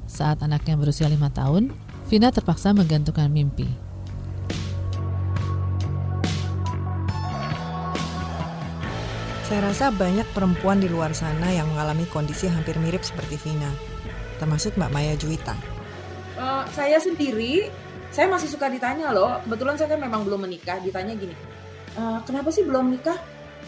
Saat 0.07 0.43
anaknya 0.43 0.75
berusia 0.75 1.07
lima 1.07 1.31
tahun, 1.31 1.71
Vina 2.07 2.31
terpaksa 2.31 2.74
menggantungkan 2.74 3.29
mimpi. 3.29 3.88
Saya 9.50 9.65
rasa 9.65 9.89
banyak 9.89 10.29
perempuan 10.38 10.77
di 10.77 10.86
luar 10.86 11.18
sana 11.18 11.50
yang 11.50 11.74
mengalami 11.74 12.06
kondisi 12.06 12.46
hampir 12.46 12.77
mirip 12.77 13.01
seperti 13.01 13.41
Vina, 13.41 13.74
termasuk 14.38 14.77
Mbak 14.77 14.94
Maya 14.94 15.18
Juwita. 15.18 15.58
Uh, 16.38 16.63
saya 16.70 17.01
sendiri, 17.01 17.74
saya 18.13 18.29
masih 18.29 18.46
suka 18.46 18.70
ditanya 18.70 19.10
loh. 19.10 19.41
Kebetulan 19.50 19.74
saya 19.74 19.98
kan 19.98 20.06
memang 20.06 20.22
belum 20.22 20.46
menikah. 20.46 20.77
Ditanya 20.86 21.18
gini, 21.18 21.34
uh, 21.98 22.22
kenapa 22.29 22.53
sih 22.53 22.62
belum 22.62 22.94
nikah? 22.94 23.18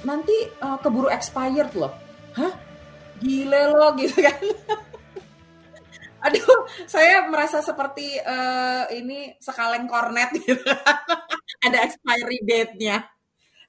Nanti 0.06 0.54
uh, 0.62 0.78
keburu 0.78 1.10
expired 1.10 1.74
loh. 1.74 1.92
Hah? 2.38 2.72
gile 3.22 3.62
lo 3.70 3.94
gitu 4.02 4.18
kan 4.20 4.42
aduh 6.22 6.70
saya 6.86 7.26
merasa 7.30 7.66
seperti 7.66 8.22
uh, 8.22 8.86
ini 8.94 9.38
sekaleng 9.42 9.90
kornet 9.90 10.30
gitu 10.38 10.62
ada 11.66 11.78
expiry 11.82 12.42
date-nya 12.46 13.10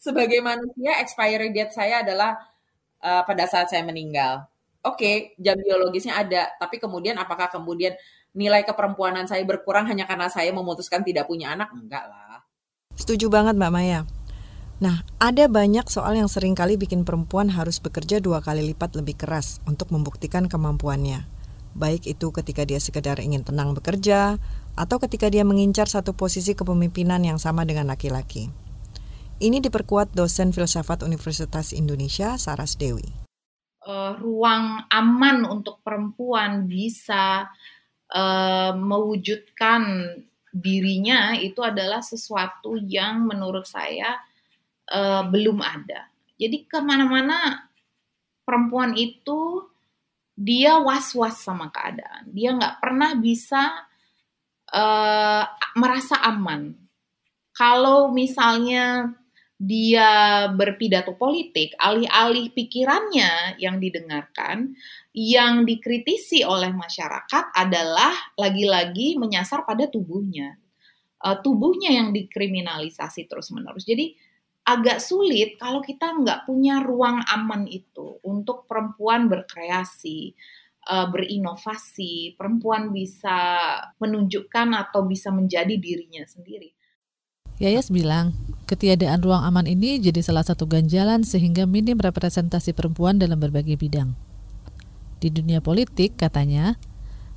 sebagai 0.03 0.43
manusia 0.43 0.99
expiry 0.99 1.55
date 1.55 1.71
saya 1.71 2.03
adalah 2.03 2.35
uh, 2.99 3.23
pada 3.23 3.47
saat 3.47 3.71
saya 3.71 3.87
meninggal. 3.87 4.43
Oke 4.83 4.99
okay, 4.99 5.17
jam 5.39 5.55
biologisnya 5.63 6.19
ada 6.19 6.51
tapi 6.59 6.83
kemudian 6.83 7.15
apakah 7.15 7.47
kemudian 7.47 7.95
nilai 8.35 8.67
keperempuanan 8.67 9.31
saya 9.31 9.47
berkurang 9.47 9.87
hanya 9.87 10.11
karena 10.11 10.27
saya 10.27 10.51
memutuskan 10.51 11.07
tidak 11.07 11.31
punya 11.31 11.55
anak? 11.55 11.71
Enggak 11.71 12.11
lah. 12.11 12.43
Setuju 12.99 13.31
banget 13.31 13.55
mbak 13.55 13.71
Maya. 13.71 14.03
Nah, 14.83 15.07
ada 15.23 15.47
banyak 15.47 15.87
soal 15.87 16.19
yang 16.19 16.27
sering 16.27 16.59
kali 16.59 16.75
bikin 16.75 17.07
perempuan 17.07 17.55
harus 17.55 17.79
bekerja 17.79 18.19
dua 18.19 18.43
kali 18.43 18.67
lipat 18.75 18.99
lebih 18.99 19.15
keras 19.15 19.63
untuk 19.71 19.95
membuktikan 19.95 20.51
kemampuannya. 20.51 21.23
Baik 21.79 22.11
itu 22.11 22.35
ketika 22.35 22.67
dia 22.67 22.83
sekedar 22.83 23.23
ingin 23.23 23.47
tenang 23.47 23.79
bekerja, 23.79 24.43
atau 24.75 24.97
ketika 24.99 25.31
dia 25.31 25.47
mengincar 25.47 25.87
satu 25.87 26.19
posisi 26.19 26.59
kepemimpinan 26.59 27.23
yang 27.23 27.39
sama 27.39 27.63
dengan 27.63 27.95
laki-laki. 27.95 28.51
Ini 29.43 29.59
diperkuat 29.59 30.15
dosen 30.15 30.55
filsafat 30.55 31.03
Universitas 31.03 31.75
Indonesia, 31.75 32.39
Saras 32.39 32.79
Dewi. 32.79 33.03
Uh, 33.83 34.15
ruang 34.23 34.87
aman 34.87 35.43
untuk 35.43 35.83
perempuan 35.83 36.71
bisa 36.71 37.51
uh, 38.15 38.71
mewujudkan 38.71 39.83
dirinya 40.55 41.35
itu 41.35 41.59
adalah 41.59 41.99
sesuatu 41.99 42.79
yang 42.79 43.27
menurut 43.27 43.67
saya 43.67 44.15
uh, 44.95 45.27
belum 45.27 45.59
ada. 45.59 46.07
Jadi 46.39 46.63
ke 46.63 46.79
mana-mana 46.79 47.67
perempuan 48.47 48.95
itu 48.95 49.67
dia 50.39 50.79
was-was 50.79 51.43
sama 51.43 51.67
keadaan. 51.75 52.31
Dia 52.31 52.55
nggak 52.55 52.79
pernah 52.79 53.19
bisa 53.19 53.91
uh, 54.71 55.45
merasa 55.75 56.23
aman. 56.31 56.79
Kalau 57.51 58.15
misalnya 58.15 59.19
dia 59.63 60.51
berpidato 60.51 61.15
politik, 61.15 61.79
alih-alih 61.79 62.51
pikirannya 62.51 63.63
yang 63.63 63.79
didengarkan, 63.79 64.75
yang 65.15 65.63
dikritisi 65.63 66.43
oleh 66.43 66.75
masyarakat 66.75 67.55
adalah 67.55 68.11
lagi-lagi 68.35 69.15
menyasar 69.23 69.63
pada 69.63 69.87
tubuhnya. 69.87 70.59
Uh, 71.23 71.39
tubuhnya 71.39 71.95
yang 71.95 72.11
dikriminalisasi 72.11 73.31
terus-menerus. 73.31 73.87
Jadi 73.87 74.19
agak 74.67 74.99
sulit 74.99 75.55
kalau 75.55 75.79
kita 75.79 76.11
nggak 76.11 76.43
punya 76.51 76.83
ruang 76.83 77.23
aman 77.31 77.71
itu 77.71 78.19
untuk 78.27 78.67
perempuan 78.67 79.31
berkreasi, 79.31 80.35
uh, 80.91 81.07
berinovasi, 81.07 82.35
perempuan 82.35 82.91
bisa 82.91 83.63
menunjukkan 84.03 84.75
atau 84.75 85.07
bisa 85.07 85.31
menjadi 85.31 85.79
dirinya 85.79 86.27
sendiri. 86.27 86.75
Yayas 87.61 87.93
bilang, 87.93 88.33
ketiadaan 88.65 89.21
ruang 89.21 89.45
aman 89.45 89.69
ini 89.69 90.01
jadi 90.01 90.25
salah 90.25 90.47
satu 90.47 90.65
ganjalan 90.65 91.21
sehingga 91.27 91.69
minim 91.69 92.01
representasi 92.01 92.73
perempuan 92.73 93.21
dalam 93.21 93.37
berbagai 93.37 93.77
bidang. 93.77 94.17
Di 95.21 95.29
dunia 95.29 95.61
politik, 95.61 96.17
katanya, 96.17 96.81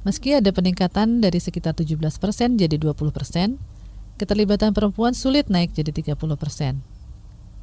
meski 0.07 0.33
ada 0.33 0.49
peningkatan 0.55 1.19
dari 1.19 1.37
sekitar 1.43 1.75
17% 1.75 2.55
jadi 2.55 2.75
20%, 2.79 3.59
keterlibatan 4.15 4.71
perempuan 4.71 5.11
sulit 5.11 5.51
naik 5.51 5.75
jadi 5.75 5.91
30%. 5.91 6.79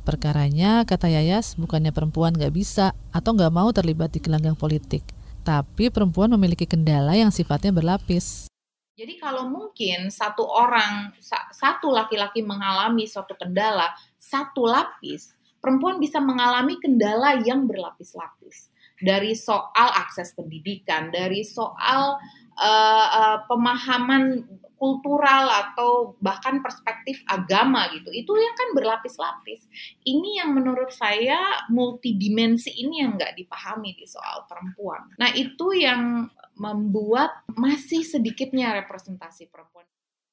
Perkaranya, 0.04 0.85
kata 0.85 1.09
Yayas, 1.09 1.56
bukannya 1.56 1.94
perempuan 1.94 2.37
gak 2.37 2.52
bisa 2.52 2.92
atau 3.14 3.32
gak 3.32 3.54
mau 3.54 3.73
terlibat 3.73 4.12
di 4.12 4.21
gelanggang 4.21 4.59
politik, 4.59 5.06
tapi 5.47 5.88
perempuan 5.88 6.28
memiliki 6.37 6.68
kendala 6.68 7.16
yang 7.16 7.32
sifatnya 7.32 7.73
berlapis. 7.73 8.51
Jadi 8.92 9.16
kalau 9.16 9.49
mungkin 9.49 10.12
satu 10.12 10.44
orang, 10.44 11.16
satu 11.52 11.88
laki-laki 11.88 12.44
mengalami 12.44 13.08
suatu 13.08 13.32
kendala, 13.40 13.88
satu 14.20 14.68
lapis, 14.68 15.32
perempuan 15.64 15.96
bisa 15.96 16.20
mengalami 16.20 16.76
kendala 16.76 17.40
yang 17.40 17.64
berlapis-lapis. 17.64 18.68
Dari 19.00 19.32
soal 19.32 19.88
akses 19.96 20.37
pendidikan, 20.37 21.08
dari 21.08 21.40
soal 21.40 22.20
uh, 22.59 23.06
uh, 23.12 23.38
pemahaman 23.47 24.44
kultural 24.82 25.47
atau 25.47 26.18
bahkan 26.18 26.59
perspektif 26.59 27.23
agama 27.30 27.87
gitu. 27.94 28.11
Itu 28.11 28.35
yang 28.35 28.50
kan 28.59 28.75
berlapis-lapis. 28.75 29.71
Ini 30.02 30.42
yang 30.42 30.59
menurut 30.59 30.90
saya 30.90 31.62
multidimensi 31.71 32.75
ini 32.75 33.06
yang 33.06 33.14
nggak 33.14 33.38
dipahami 33.38 33.94
di 33.94 34.11
soal 34.11 34.42
perempuan. 34.50 35.06
Nah 35.23 35.30
itu 35.38 35.71
yang 35.78 36.26
membuat 36.59 37.47
masih 37.54 38.02
sedikitnya 38.02 38.75
representasi 38.82 39.47
perempuan. 39.47 39.87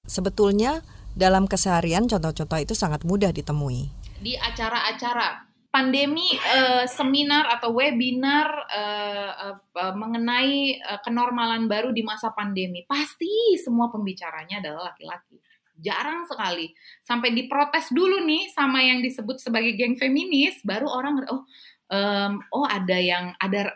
Sebetulnya 0.09 0.81
dalam 1.13 1.45
keseharian 1.45 2.09
contoh-contoh 2.09 2.57
itu 2.57 2.73
sangat 2.73 3.05
mudah 3.05 3.29
ditemui. 3.29 3.93
Di 4.17 4.33
acara-acara 4.33 5.48
pandemi 5.69 6.25
uh, 6.33 6.89
seminar 6.89 7.45
atau 7.57 7.77
webinar 7.77 8.49
uh, 8.69 9.31
uh, 9.53 9.93
mengenai 9.93 10.81
uh, 10.81 10.99
kenormalan 11.05 11.69
baru 11.69 11.93
di 11.93 12.01
masa 12.01 12.33
pandemi. 12.33 12.83
Pasti 12.89 13.57
semua 13.61 13.93
pembicaranya 13.93 14.61
adalah 14.61 14.93
laki-laki. 14.93 15.37
Jarang 15.79 16.27
sekali. 16.27 16.73
Sampai 17.05 17.31
diprotes 17.31 17.87
dulu 17.93 18.19
nih 18.25 18.51
sama 18.51 18.83
yang 18.83 18.99
disebut 18.99 19.39
sebagai 19.39 19.77
geng 19.79 19.95
feminis 19.95 20.59
baru 20.65 20.89
orang 20.89 21.23
oh 21.31 21.47
um, 21.93 22.33
oh 22.51 22.65
ada 22.67 22.97
yang 22.99 23.31
ada 23.39 23.71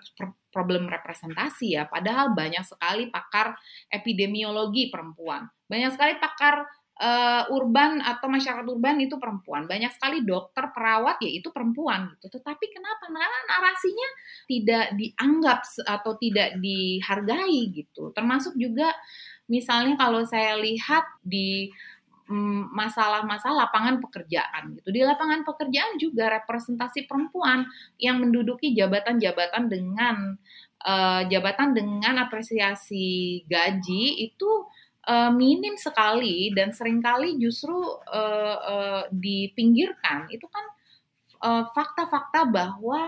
problem 0.54 0.90
representasi 0.90 1.78
ya. 1.78 1.90
Padahal 1.90 2.38
banyak 2.38 2.62
sekali 2.66 3.10
pakar 3.10 3.58
epidemiologi 3.90 4.90
perempuan. 4.94 5.50
Banyak 5.70 5.98
sekali 5.98 6.18
pakar 6.22 6.66
uh, 7.04 7.44
urban 7.52 8.00
atau 8.00 8.32
masyarakat 8.32 8.64
urban 8.64 9.04
itu 9.04 9.20
perempuan. 9.20 9.68
Banyak 9.68 9.92
sekali 9.92 10.24
dokter, 10.24 10.72
perawat 10.72 11.20
ya 11.20 11.28
itu 11.28 11.52
perempuan 11.52 12.16
gitu. 12.16 12.40
Tetapi 12.40 12.66
kenapa? 12.72 13.12
Karena 13.12 13.40
narasinya 13.52 14.10
tidak 14.48 14.86
dianggap 14.96 15.60
atau 15.84 16.12
tidak 16.16 16.56
dihargai 16.64 17.62
gitu. 17.76 18.16
Termasuk 18.16 18.56
juga 18.56 18.96
misalnya 19.52 20.00
kalau 20.00 20.24
saya 20.24 20.56
lihat 20.56 21.04
di 21.20 21.68
mm, 22.32 22.72
masalah-masalah 22.72 23.68
lapangan 23.68 24.00
pekerjaan 24.00 24.80
gitu. 24.80 24.88
Di 24.96 25.02
lapangan 25.04 25.44
pekerjaan 25.44 26.00
juga 26.00 26.32
representasi 26.40 27.04
perempuan 27.04 27.68
yang 28.00 28.24
menduduki 28.24 28.72
jabatan-jabatan 28.72 29.68
dengan 29.68 30.40
uh, 30.88 31.22
jabatan 31.28 31.76
dengan 31.76 32.24
apresiasi 32.24 33.44
gaji 33.48 34.32
itu 34.32 34.52
uh, 35.08 35.32
minim 35.32 35.76
sekali 35.76 36.52
dan 36.56 36.72
sering 36.72 37.04
kali 37.04 37.36
justru 37.40 37.76
uh, 38.10 38.58
uh, 38.60 39.04
dipinggirkan. 39.12 40.32
Itu 40.32 40.48
kan 40.48 40.66
fakta-fakta 41.76 42.48
uh, 42.48 42.50
bahwa 42.52 43.00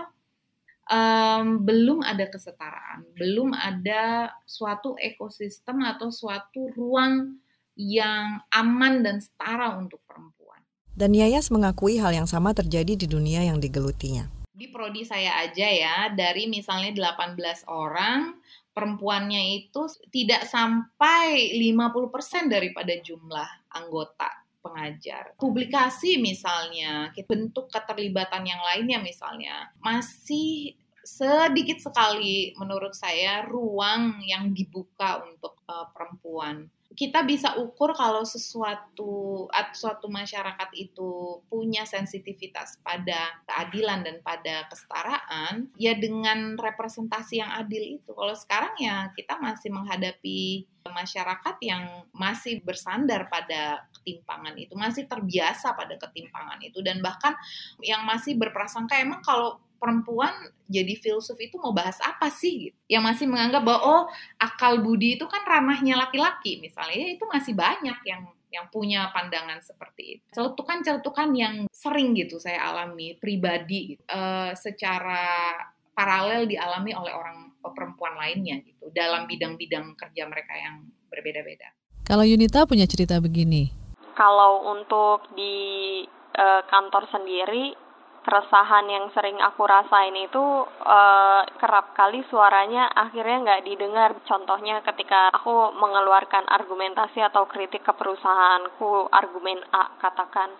um, 0.90 1.64
belum 1.64 2.04
ada 2.04 2.28
kesetaraan, 2.28 3.06
belum 3.16 3.52
ada 3.56 4.32
suatu 4.44 4.94
ekosistem 5.00 5.82
atau 5.82 6.12
suatu 6.12 6.70
ruang 6.74 7.40
yang 7.76 8.40
aman 8.52 9.04
dan 9.04 9.20
setara 9.20 9.76
untuk 9.76 10.00
perempuan. 10.08 10.60
Dan 10.96 11.12
Yayas 11.12 11.52
mengakui 11.52 12.00
hal 12.00 12.16
yang 12.16 12.28
sama 12.28 12.56
terjadi 12.56 12.96
di 12.96 13.06
dunia 13.08 13.44
yang 13.44 13.60
digelutinya. 13.60 14.32
Di 14.56 14.72
prodi 14.72 15.04
saya 15.04 15.44
aja 15.44 15.68
ya, 15.68 15.96
dari 16.16 16.48
misalnya 16.48 17.12
18 17.12 17.68
orang, 17.68 18.40
perempuannya 18.76 19.64
itu 19.64 19.88
tidak 20.12 20.44
sampai 20.44 21.56
50% 21.56 22.52
daripada 22.52 22.92
jumlah 23.00 23.72
anggota 23.72 24.28
pengajar. 24.60 25.32
Publikasi 25.40 26.20
misalnya, 26.20 27.08
bentuk 27.24 27.72
keterlibatan 27.72 28.44
yang 28.44 28.60
lainnya 28.60 29.00
misalnya, 29.00 29.72
masih 29.80 30.76
sedikit 31.06 31.78
sekali 31.80 32.52
menurut 32.58 32.92
saya 32.92 33.46
ruang 33.46 34.20
yang 34.26 34.50
dibuka 34.50 35.22
untuk 35.24 35.62
uh, 35.70 35.88
perempuan 35.94 36.66
kita 36.96 37.28
bisa 37.28 37.60
ukur 37.60 37.92
kalau 37.92 38.24
sesuatu 38.24 39.44
suatu 39.76 40.08
masyarakat 40.08 40.72
itu 40.72 41.44
punya 41.46 41.84
sensitivitas 41.84 42.80
pada 42.80 43.36
keadilan 43.44 44.00
dan 44.00 44.16
pada 44.24 44.64
kesetaraan 44.72 45.68
ya 45.76 45.92
dengan 45.92 46.56
representasi 46.56 47.44
yang 47.44 47.52
adil 47.52 48.00
itu. 48.00 48.10
Kalau 48.16 48.32
sekarang 48.32 48.74
ya 48.80 49.12
kita 49.12 49.36
masih 49.36 49.68
menghadapi 49.76 50.64
masyarakat 50.88 51.56
yang 51.60 52.08
masih 52.16 52.64
bersandar 52.64 53.28
pada 53.28 53.84
ketimpangan 54.00 54.54
itu, 54.56 54.72
masih 54.78 55.04
terbiasa 55.04 55.76
pada 55.76 56.00
ketimpangan 56.00 56.62
itu 56.64 56.80
dan 56.80 57.04
bahkan 57.04 57.36
yang 57.84 58.08
masih 58.08 58.40
berprasangka 58.40 58.96
emang 58.96 59.20
kalau 59.20 59.60
perempuan 59.76 60.32
jadi 60.66 60.98
filsuf 60.98 61.38
itu 61.38 61.56
mau 61.60 61.70
bahas 61.70 61.96
apa 62.02 62.28
sih 62.28 62.70
gitu. 62.70 62.78
Yang 62.90 63.02
masih 63.14 63.26
menganggap 63.30 63.62
bahwa 63.62 63.80
oh 63.84 64.02
akal 64.40 64.82
budi 64.82 65.16
itu 65.16 65.24
kan 65.30 65.46
ranahnya 65.46 65.96
laki-laki 65.96 66.58
misalnya 66.58 66.96
ya 66.96 67.08
itu 67.14 67.24
masih 67.28 67.54
banyak 67.54 67.98
yang 68.04 68.22
yang 68.50 68.66
punya 68.72 69.10
pandangan 69.12 69.60
seperti 69.60 70.18
itu. 70.18 70.24
Celutukan-celutukan 70.32 71.28
yang 71.36 71.54
sering 71.68 72.16
gitu 72.16 72.40
saya 72.40 72.72
alami 72.72 73.18
pribadi 73.20 73.94
gitu, 73.94 74.02
uh, 74.08 74.56
secara 74.56 75.52
paralel 75.92 76.48
dialami 76.48 76.92
oleh 76.92 77.12
orang 77.12 77.52
perempuan 77.60 78.14
lainnya 78.14 78.62
gitu 78.62 78.92
dalam 78.94 79.26
bidang-bidang 79.26 79.96
kerja 79.98 80.28
mereka 80.28 80.54
yang 80.54 80.86
berbeda-beda. 81.10 81.72
Kalau 82.06 82.22
Yunita 82.22 82.68
punya 82.70 82.86
cerita 82.86 83.18
begini. 83.18 83.74
Kalau 84.14 84.72
untuk 84.72 85.34
di 85.34 86.06
uh, 86.38 86.62
kantor 86.70 87.10
sendiri 87.10 87.85
keresahan 88.26 88.90
yang 88.90 89.06
sering 89.14 89.38
aku 89.38 89.62
rasain 89.62 90.18
itu 90.18 90.42
uh, 90.82 91.46
kerap 91.62 91.94
kali 91.94 92.26
suaranya 92.26 92.90
akhirnya 92.90 93.46
nggak 93.46 93.62
didengar. 93.62 94.10
Contohnya 94.26 94.82
ketika 94.82 95.30
aku 95.30 95.70
mengeluarkan 95.78 96.50
argumentasi 96.50 97.22
atau 97.22 97.46
kritik 97.46 97.86
ke 97.86 97.92
perusahaanku, 97.94 99.06
argumen 99.14 99.62
A 99.70 99.94
katakan, 100.02 100.50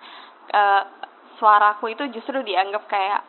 uh, 0.54 0.82
suaraku 1.42 1.90
itu 1.90 2.06
justru 2.14 2.38
dianggap 2.46 2.86
kayak 2.86 3.26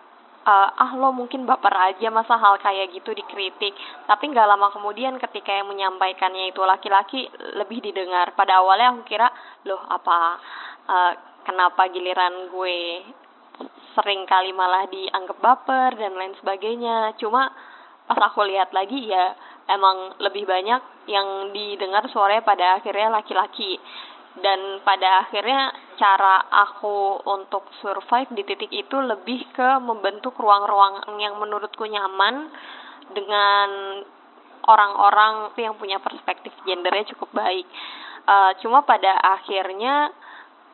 uh, 0.48 0.70
ah 0.70 0.92
lo 0.96 1.12
mungkin 1.12 1.44
baper 1.44 1.74
aja 1.74 2.08
masa 2.08 2.40
hal 2.40 2.56
kayak 2.64 2.96
gitu 2.96 3.12
dikritik 3.12 3.76
tapi 4.08 4.32
nggak 4.32 4.48
lama 4.48 4.72
kemudian 4.72 5.20
ketika 5.20 5.52
yang 5.52 5.68
menyampaikannya 5.68 6.56
itu 6.56 6.64
laki-laki 6.64 7.28
lebih 7.60 7.84
didengar 7.84 8.32
pada 8.34 8.64
awalnya 8.64 8.96
aku 8.96 9.04
kira 9.04 9.28
loh 9.68 9.84
apa 9.92 10.18
uh, 10.88 11.12
kenapa 11.44 11.92
giliran 11.92 12.48
gue 12.48 12.80
sering 13.98 14.30
kali 14.30 14.54
malah 14.54 14.86
dianggap 14.90 15.38
baper 15.42 15.98
dan 15.98 16.14
lain 16.14 16.34
sebagainya. 16.38 17.18
Cuma 17.18 17.50
pas 18.08 18.20
aku 18.30 18.46
lihat 18.46 18.72
lagi 18.72 19.10
ya 19.10 19.36
emang 19.68 20.16
lebih 20.22 20.48
banyak 20.48 21.10
yang 21.10 21.52
didengar 21.52 22.06
suaranya 22.14 22.44
pada 22.46 22.66
akhirnya 22.80 23.10
laki-laki. 23.10 23.82
Dan 24.38 24.86
pada 24.86 25.26
akhirnya 25.26 25.74
cara 25.98 26.46
aku 26.46 27.26
untuk 27.26 27.66
survive 27.82 28.30
di 28.38 28.46
titik 28.46 28.70
itu 28.70 28.98
lebih 29.02 29.50
ke 29.50 29.82
membentuk 29.82 30.38
ruang-ruang 30.38 31.02
yang 31.18 31.42
menurutku 31.42 31.90
nyaman 31.90 32.54
dengan 33.18 33.70
orang-orang 34.68 35.58
yang 35.58 35.74
punya 35.80 35.98
perspektif 35.98 36.54
gendernya 36.70 37.10
cukup 37.18 37.34
baik. 37.34 37.66
Uh, 38.28 38.52
cuma 38.62 38.86
pada 38.86 39.16
akhirnya 39.26 40.14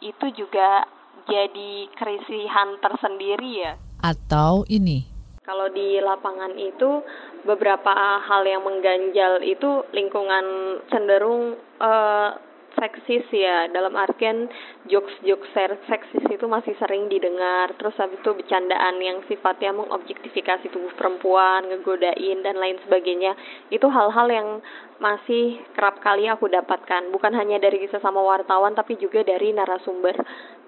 itu 0.04 0.43
juga 0.43 0.84
jadi 1.28 1.72
kerisihan 1.96 2.80
tersendiri 2.80 3.52
ya. 3.64 3.74
Atau 4.04 4.68
ini. 4.68 5.08
Kalau 5.44 5.68
di 5.76 6.00
lapangan 6.00 6.56
itu 6.56 7.04
beberapa 7.44 7.92
hal 8.24 8.48
yang 8.48 8.64
mengganjal 8.64 9.44
itu 9.44 9.84
lingkungan 9.92 10.80
cenderung 10.88 11.60
uh, 11.84 12.32
seksis 12.78 13.26
ya. 13.32 13.70
Dalam 13.70 13.94
artian 13.96 14.50
jokes-jokes 14.90 15.50
seksis 15.88 16.26
itu 16.28 16.46
masih 16.46 16.74
sering 16.78 17.08
didengar. 17.08 17.72
Terus 17.78 17.96
habis 18.00 18.20
itu 18.20 18.32
bercandaan 18.34 19.00
yang 19.00 19.22
sifatnya 19.30 19.72
mengobjektifikasi 19.76 20.70
tubuh 20.74 20.94
perempuan 20.98 21.70
ngegodain 21.70 22.42
dan 22.42 22.58
lain 22.58 22.78
sebagainya. 22.86 23.38
Itu 23.70 23.88
hal-hal 23.88 24.28
yang 24.32 24.50
masih 24.98 25.62
kerap 25.78 26.02
kali 26.02 26.26
aku 26.32 26.50
dapatkan. 26.50 27.12
Bukan 27.12 27.34
hanya 27.36 27.62
dari 27.62 27.86
sesama 27.92 28.24
wartawan 28.24 28.74
tapi 28.74 28.98
juga 28.98 29.22
dari 29.22 29.54
narasumber. 29.54 30.18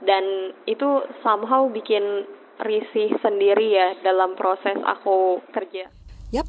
Dan 0.03 0.53
itu 0.69 1.03
somehow 1.23 1.65
bikin 1.71 2.27
risih 2.61 3.11
sendiri 3.19 3.75
ya 3.75 3.87
dalam 4.03 4.37
proses 4.39 4.79
aku 4.83 5.43
kerja. 5.51 5.91
Yap, 6.31 6.47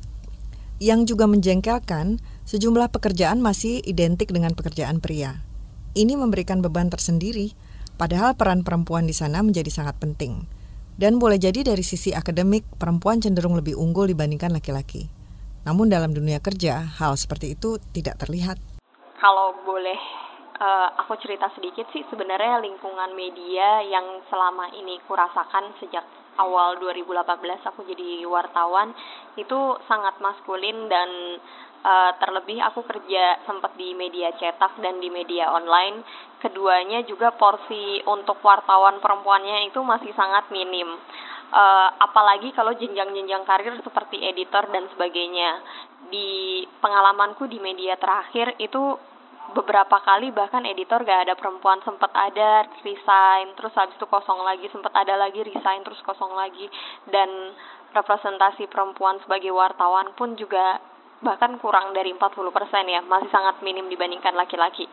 yang 0.78 1.08
juga 1.08 1.26
menjengkelkan 1.26 2.20
sejumlah 2.46 2.94
pekerjaan 2.94 3.42
masih 3.42 3.82
identik 3.82 4.30
dengan 4.30 4.54
pekerjaan 4.54 5.02
pria. 5.02 5.45
Ini 5.96 6.12
memberikan 6.12 6.60
beban 6.60 6.92
tersendiri, 6.92 7.56
padahal 7.96 8.36
peran 8.36 8.60
perempuan 8.68 9.08
di 9.08 9.16
sana 9.16 9.40
menjadi 9.40 9.72
sangat 9.72 9.96
penting. 9.96 10.44
Dan 10.92 11.16
boleh 11.16 11.40
jadi 11.40 11.64
dari 11.64 11.80
sisi 11.80 12.12
akademik, 12.12 12.68
perempuan 12.76 13.24
cenderung 13.24 13.56
lebih 13.56 13.80
unggul 13.80 14.04
dibandingkan 14.04 14.52
laki-laki. 14.52 15.08
Namun 15.64 15.88
dalam 15.88 16.12
dunia 16.12 16.36
kerja, 16.44 16.84
hal 17.00 17.16
seperti 17.16 17.56
itu 17.56 17.80
tidak 17.96 18.20
terlihat. 18.20 18.60
Kalau 19.16 19.56
boleh 19.64 19.96
uh, 20.60 21.00
aku 21.00 21.16
cerita 21.16 21.48
sedikit 21.56 21.88
sih, 21.96 22.04
sebenarnya 22.12 22.60
lingkungan 22.60 23.16
media 23.16 23.80
yang 23.88 24.20
selama 24.28 24.68
ini 24.76 25.00
kurasakan 25.08 25.80
sejak 25.80 26.04
awal 26.36 26.76
2018 26.76 27.64
aku 27.64 27.88
jadi 27.88 28.28
wartawan 28.28 28.92
itu 29.40 29.58
sangat 29.88 30.20
maskulin 30.20 30.88
dan 30.92 31.40
uh, 31.86 32.12
terlebih 32.18 32.58
aku 32.66 32.82
kerja 32.82 33.38
sempat 33.46 33.78
di 33.78 33.94
media 33.94 34.34
cetak 34.34 34.82
dan 34.82 34.98
di 34.98 35.08
media 35.08 35.54
online. 35.54 36.02
Keduanya 36.42 37.06
juga 37.06 37.32
porsi 37.32 38.02
untuk 38.04 38.42
wartawan 38.42 38.98
perempuannya 38.98 39.70
itu 39.70 39.78
masih 39.86 40.10
sangat 40.18 40.50
minim. 40.50 40.90
Uh, 41.46 41.88
apalagi 42.02 42.50
kalau 42.50 42.74
jenjang-jenjang 42.74 43.46
karir 43.46 43.78
seperti 43.80 44.18
editor 44.26 44.66
dan 44.74 44.90
sebagainya. 44.90 45.62
Di 46.06 46.62
pengalamanku 46.82 47.50
di 47.50 47.58
media 47.58 47.98
terakhir 47.98 48.58
itu 48.62 48.98
beberapa 49.54 50.02
kali 50.02 50.34
bahkan 50.34 50.66
editor 50.66 51.06
gak 51.06 51.30
ada 51.30 51.34
perempuan 51.38 51.78
sempat 51.86 52.10
ada 52.10 52.66
resign 52.82 53.54
terus 53.54 53.70
habis 53.78 53.94
itu 53.94 54.06
kosong 54.10 54.42
lagi 54.42 54.66
sempat 54.74 54.90
ada 54.90 55.14
lagi 55.14 55.38
resign 55.46 55.86
terus 55.86 56.02
kosong 56.02 56.34
lagi. 56.34 56.66
Dan 57.10 57.54
representasi 57.94 58.68
perempuan 58.68 59.22
sebagai 59.24 59.54
wartawan 59.54 60.12
pun 60.18 60.36
juga 60.36 60.78
bahkan 61.24 61.56
kurang 61.62 61.96
dari 61.96 62.12
40% 62.12 62.20
ya, 62.88 63.00
masih 63.04 63.30
sangat 63.32 63.60
minim 63.64 63.88
dibandingkan 63.88 64.36
laki-laki. 64.36 64.84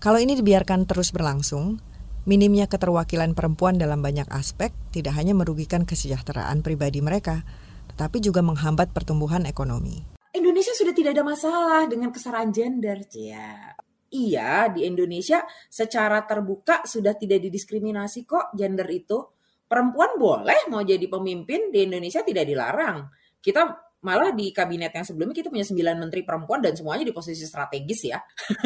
Kalau 0.00 0.16
ini 0.16 0.32
dibiarkan 0.38 0.88
terus 0.88 1.12
berlangsung, 1.12 1.76
minimnya 2.24 2.64
keterwakilan 2.70 3.36
perempuan 3.36 3.76
dalam 3.76 4.00
banyak 4.00 4.28
aspek 4.32 4.72
tidak 4.94 5.16
hanya 5.18 5.36
merugikan 5.36 5.84
kesejahteraan 5.84 6.64
pribadi 6.64 7.04
mereka, 7.04 7.44
tetapi 7.92 8.22
juga 8.24 8.40
menghambat 8.40 8.96
pertumbuhan 8.96 9.44
ekonomi. 9.44 10.00
Indonesia 10.30 10.72
sudah 10.72 10.94
tidak 10.94 11.18
ada 11.18 11.24
masalah 11.26 11.82
dengan 11.90 12.14
kesetaraan 12.14 12.54
gender, 12.54 13.02
Cia. 13.04 13.76
Iya, 14.10 14.72
di 14.74 14.86
Indonesia 14.86 15.46
secara 15.70 16.26
terbuka 16.26 16.82
sudah 16.82 17.14
tidak 17.14 17.46
didiskriminasi 17.46 18.26
kok 18.26 18.54
gender 18.54 18.86
itu. 18.90 19.18
Perempuan 19.70 20.18
boleh 20.18 20.66
mau 20.66 20.82
jadi 20.82 21.06
pemimpin 21.06 21.70
di 21.70 21.86
Indonesia 21.86 22.26
tidak 22.26 22.42
dilarang. 22.42 23.06
Kita 23.38 23.89
malah 24.00 24.32
di 24.32 24.48
kabinet 24.50 24.92
yang 24.96 25.04
sebelumnya 25.04 25.36
kita 25.36 25.52
punya 25.52 25.66
sembilan 25.66 25.96
menteri 26.00 26.24
perempuan 26.24 26.64
dan 26.64 26.72
semuanya 26.72 27.04
di 27.04 27.12
posisi 27.12 27.44
strategis 27.44 28.00
ya. 28.08 28.18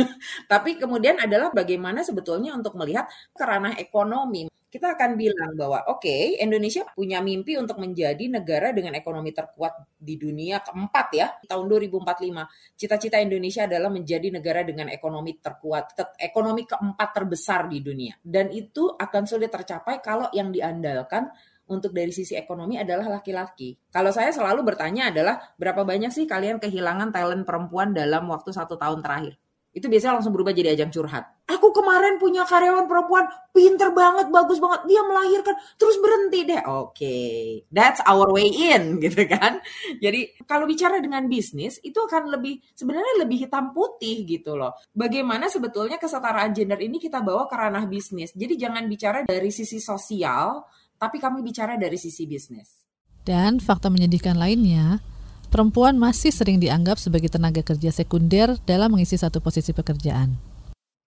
Tapi 0.52 0.78
kemudian 0.78 1.18
adalah 1.18 1.50
bagaimana 1.50 2.06
sebetulnya 2.06 2.54
untuk 2.54 2.78
melihat 2.78 3.10
kerana 3.34 3.74
ekonomi. 3.78 4.46
Kita 4.74 4.98
akan 4.98 5.14
bilang 5.14 5.54
bahwa 5.54 5.86
oke, 5.86 6.02
okay, 6.02 6.34
Indonesia 6.42 6.82
punya 6.98 7.22
mimpi 7.22 7.54
untuk 7.54 7.78
menjadi 7.78 8.26
negara 8.26 8.74
dengan 8.74 8.98
ekonomi 8.98 9.30
terkuat 9.30 9.86
di 9.94 10.18
dunia 10.18 10.66
keempat 10.66 11.06
ya, 11.14 11.30
tahun 11.46 11.70
2045. 11.70 12.74
Cita-cita 12.74 13.22
Indonesia 13.22 13.70
adalah 13.70 13.86
menjadi 13.86 14.34
negara 14.34 14.66
dengan 14.66 14.90
ekonomi 14.90 15.38
terkuat, 15.38 15.94
ekonomi 16.18 16.66
keempat 16.66 17.08
terbesar 17.14 17.70
di 17.70 17.86
dunia. 17.86 18.18
Dan 18.18 18.50
itu 18.50 18.90
akan 18.90 19.22
sulit 19.30 19.54
tercapai 19.54 20.02
kalau 20.02 20.26
yang 20.34 20.50
diandalkan 20.50 21.30
untuk 21.68 21.96
dari 21.96 22.12
sisi 22.12 22.36
ekonomi 22.36 22.76
adalah 22.76 23.20
laki-laki. 23.20 23.76
Kalau 23.88 24.12
saya 24.12 24.30
selalu 24.30 24.64
bertanya 24.64 25.08
adalah 25.08 25.40
berapa 25.56 25.84
banyak 25.84 26.12
sih 26.12 26.28
kalian 26.28 26.60
kehilangan 26.60 27.10
talent 27.14 27.44
perempuan 27.48 27.96
dalam 27.96 28.28
waktu 28.28 28.52
satu 28.52 28.76
tahun 28.76 29.00
terakhir? 29.00 29.40
Itu 29.74 29.90
biasanya 29.90 30.22
langsung 30.22 30.30
berubah 30.30 30.54
jadi 30.54 30.78
ajang 30.78 30.94
curhat. 30.94 31.34
Aku 31.50 31.74
kemarin 31.74 32.22
punya 32.22 32.46
karyawan 32.46 32.86
perempuan, 32.86 33.26
pinter 33.50 33.90
banget, 33.90 34.30
bagus 34.30 34.62
banget. 34.62 34.86
Dia 34.86 35.02
melahirkan, 35.02 35.50
terus 35.74 35.98
berhenti 35.98 36.46
deh. 36.46 36.62
Oke, 36.62 36.94
okay. 36.94 37.42
that's 37.74 37.98
our 38.06 38.30
way 38.30 38.48
in 38.54 38.96
gitu 39.04 39.26
kan. 39.26 39.58
Jadi 39.98 40.38
kalau 40.46 40.70
bicara 40.70 41.02
dengan 41.02 41.26
bisnis, 41.26 41.82
itu 41.82 41.98
akan 41.98 42.30
lebih, 42.38 42.62
sebenarnya 42.78 43.26
lebih 43.26 43.50
hitam 43.50 43.74
putih 43.74 44.22
gitu 44.22 44.54
loh. 44.54 44.78
Bagaimana 44.94 45.50
sebetulnya 45.50 45.98
kesetaraan 45.98 46.54
gender 46.54 46.78
ini 46.78 47.02
kita 47.02 47.18
bawa 47.18 47.50
ke 47.50 47.58
ranah 47.58 47.90
bisnis. 47.90 48.30
Jadi 48.30 48.54
jangan 48.54 48.86
bicara 48.86 49.26
dari 49.26 49.50
sisi 49.50 49.82
sosial, 49.82 50.62
tapi 51.04 51.20
kami 51.20 51.44
bicara 51.44 51.76
dari 51.76 52.00
sisi 52.00 52.24
bisnis. 52.24 52.80
Dan 53.28 53.60
fakta 53.60 53.92
menyedihkan 53.92 54.40
lainnya, 54.40 55.04
perempuan 55.52 56.00
masih 56.00 56.32
sering 56.32 56.56
dianggap 56.56 56.96
sebagai 56.96 57.28
tenaga 57.28 57.60
kerja 57.60 57.92
sekunder 57.92 58.56
dalam 58.64 58.96
mengisi 58.96 59.20
satu 59.20 59.44
posisi 59.44 59.76
pekerjaan. 59.76 60.32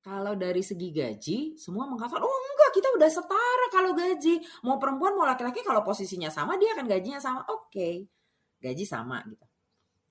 Kalau 0.06 0.38
dari 0.38 0.62
segi 0.62 0.94
gaji, 0.94 1.58
semua 1.58 1.90
mengatakan, 1.90 2.22
oh 2.22 2.38
enggak, 2.54 2.78
kita 2.78 2.94
udah 2.94 3.10
setara 3.10 3.66
kalau 3.74 3.98
gaji. 3.98 4.38
Mau 4.62 4.78
perempuan, 4.78 5.18
mau 5.18 5.26
laki-laki, 5.26 5.66
kalau 5.66 5.82
posisinya 5.82 6.30
sama, 6.30 6.62
dia 6.62 6.78
akan 6.78 6.86
gajinya 6.86 7.18
sama. 7.18 7.42
Oke, 7.50 7.66
okay. 7.74 7.96
gaji 8.62 8.86
sama 8.86 9.26
gitu. 9.26 9.46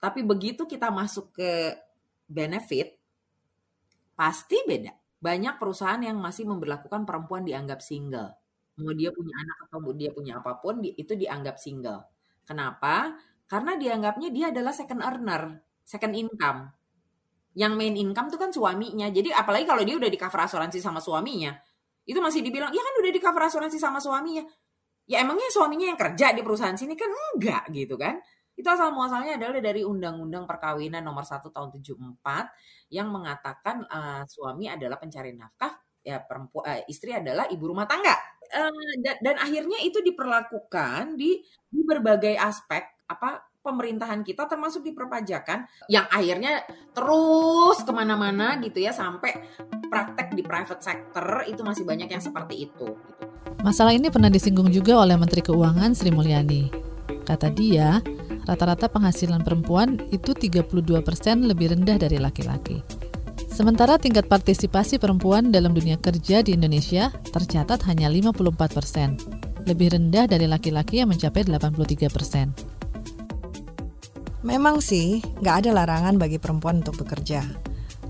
Tapi 0.03 0.21
begitu 0.27 0.67
kita 0.67 0.91
masuk 0.91 1.31
ke 1.31 1.79
benefit, 2.27 2.99
pasti 4.19 4.59
beda. 4.67 4.93
Banyak 5.23 5.63
perusahaan 5.63 6.03
yang 6.03 6.19
masih 6.19 6.45
memperlakukan 6.45 7.07
perempuan 7.07 7.47
dianggap 7.47 7.81
single 7.81 8.35
mau 8.77 8.93
dia 8.93 9.09
punya 9.13 9.33
anak 9.41 9.57
atau 9.69 9.79
dia 9.97 10.11
punya 10.13 10.33
apa 10.41 10.61
pun 10.61 10.85
itu 10.85 11.13
dianggap 11.17 11.57
single. 11.57 12.05
Kenapa? 12.45 13.17
Karena 13.49 13.75
dianggapnya 13.79 14.29
dia 14.31 14.47
adalah 14.53 14.75
second 14.77 15.01
earner, 15.01 15.63
second 15.83 16.13
income. 16.13 16.71
Yang 17.57 17.73
main 17.73 17.95
income 17.97 18.29
tuh 18.29 18.37
kan 18.37 18.51
suaminya. 18.53 19.09
Jadi 19.09 19.33
apalagi 19.33 19.65
kalau 19.65 19.81
dia 19.81 19.97
udah 19.97 20.11
di 20.13 20.19
cover 20.21 20.45
asuransi 20.45 20.79
sama 20.83 21.01
suaminya, 21.01 21.57
itu 22.05 22.19
masih 22.21 22.45
dibilang, 22.45 22.69
"Ya 22.71 22.83
kan 22.85 22.95
udah 23.01 23.13
di 23.13 23.21
cover 23.23 23.43
asuransi 23.49 23.79
sama 23.81 23.99
suaminya." 23.99 24.45
Ya 25.07 25.23
emangnya 25.23 25.49
suaminya 25.55 25.87
yang 25.95 25.99
kerja 25.99 26.35
di 26.35 26.43
perusahaan 26.43 26.75
sini 26.75 26.99
kan 26.99 27.09
enggak 27.09 27.71
gitu 27.71 27.95
kan? 27.97 28.19
Itu 28.59 28.67
asal 28.67 28.91
muasalnya 28.91 29.39
adalah 29.39 29.61
dari 29.63 29.87
Undang-Undang 29.87 30.49
Perkawinan 30.49 31.05
nomor 31.05 31.23
1 31.23 31.53
tahun 31.53 31.71
74 31.71 32.51
yang 32.91 33.09
mengatakan 33.13 33.87
uh, 33.87 34.25
suami 34.27 34.67
adalah 34.67 34.97
pencari 34.99 35.37
nafkah, 35.37 35.77
ya 36.03 36.19
perempuan 36.25 36.65
uh, 36.65 36.81
istri 36.91 37.15
adalah 37.15 37.47
ibu 37.53 37.65
rumah 37.71 37.87
tangga 37.87 38.17
dan, 39.03 39.17
dan 39.23 39.37
akhirnya 39.41 39.79
itu 39.83 39.99
diperlakukan 40.03 41.19
di 41.19 41.43
di 41.67 41.81
berbagai 41.83 42.39
aspek 42.39 42.87
apa 43.07 43.45
pemerintahan 43.67 44.23
kita 44.23 44.47
termasuk 44.47 44.87
di 44.87 44.95
perpajakan 44.95 45.67
yang 45.91 46.07
akhirnya 46.07 46.63
terus 46.95 47.83
ke 47.83 47.91
mana-mana 47.91 48.63
gitu 48.63 48.79
ya 48.79 48.95
sampai 48.95 49.43
praktek 49.91 50.39
di 50.39 50.47
private 50.47 50.83
sector 50.83 51.43
itu 51.51 51.67
masih 51.67 51.83
banyak 51.83 52.07
yang 52.07 52.23
seperti 52.23 52.71
itu. 52.71 52.95
Gitu. 52.95 53.27
Masalah 53.67 53.91
ini 53.99 54.07
pernah 54.15 54.31
disinggung 54.31 54.71
juga 54.71 55.03
oleh 55.03 55.19
Menteri 55.19 55.43
Keuangan 55.43 55.91
Sri 55.91 56.15
Mulyani. 56.15 56.71
Kata 57.27 57.51
dia, 57.51 57.99
rata-rata 58.47 58.87
penghasilan 58.87 59.43
perempuan 59.43 59.99
itu 60.15 60.31
32% 60.31 60.71
lebih 61.43 61.75
rendah 61.75 61.99
dari 61.99 62.23
laki-laki. 62.23 62.79
Sementara 63.57 63.97
tingkat 63.97 64.29
partisipasi 64.29 65.01
perempuan 65.01 65.49
dalam 65.49 65.73
dunia 65.73 65.97
kerja 65.97 66.45
di 66.45 66.53
Indonesia 66.53 67.09
tercatat 67.33 67.89
hanya 67.89 68.13
54 68.13 68.53
persen, 68.53 69.17
lebih 69.65 69.97
rendah 69.97 70.29
dari 70.29 70.45
laki-laki 70.45 71.01
yang 71.01 71.09
mencapai 71.09 71.41
83 71.49 72.13
persen. 72.13 72.53
Memang 74.45 74.85
sih, 74.85 75.25
nggak 75.41 75.57
ada 75.65 75.71
larangan 75.73 76.21
bagi 76.21 76.37
perempuan 76.37 76.85
untuk 76.85 77.01
bekerja. 77.01 77.49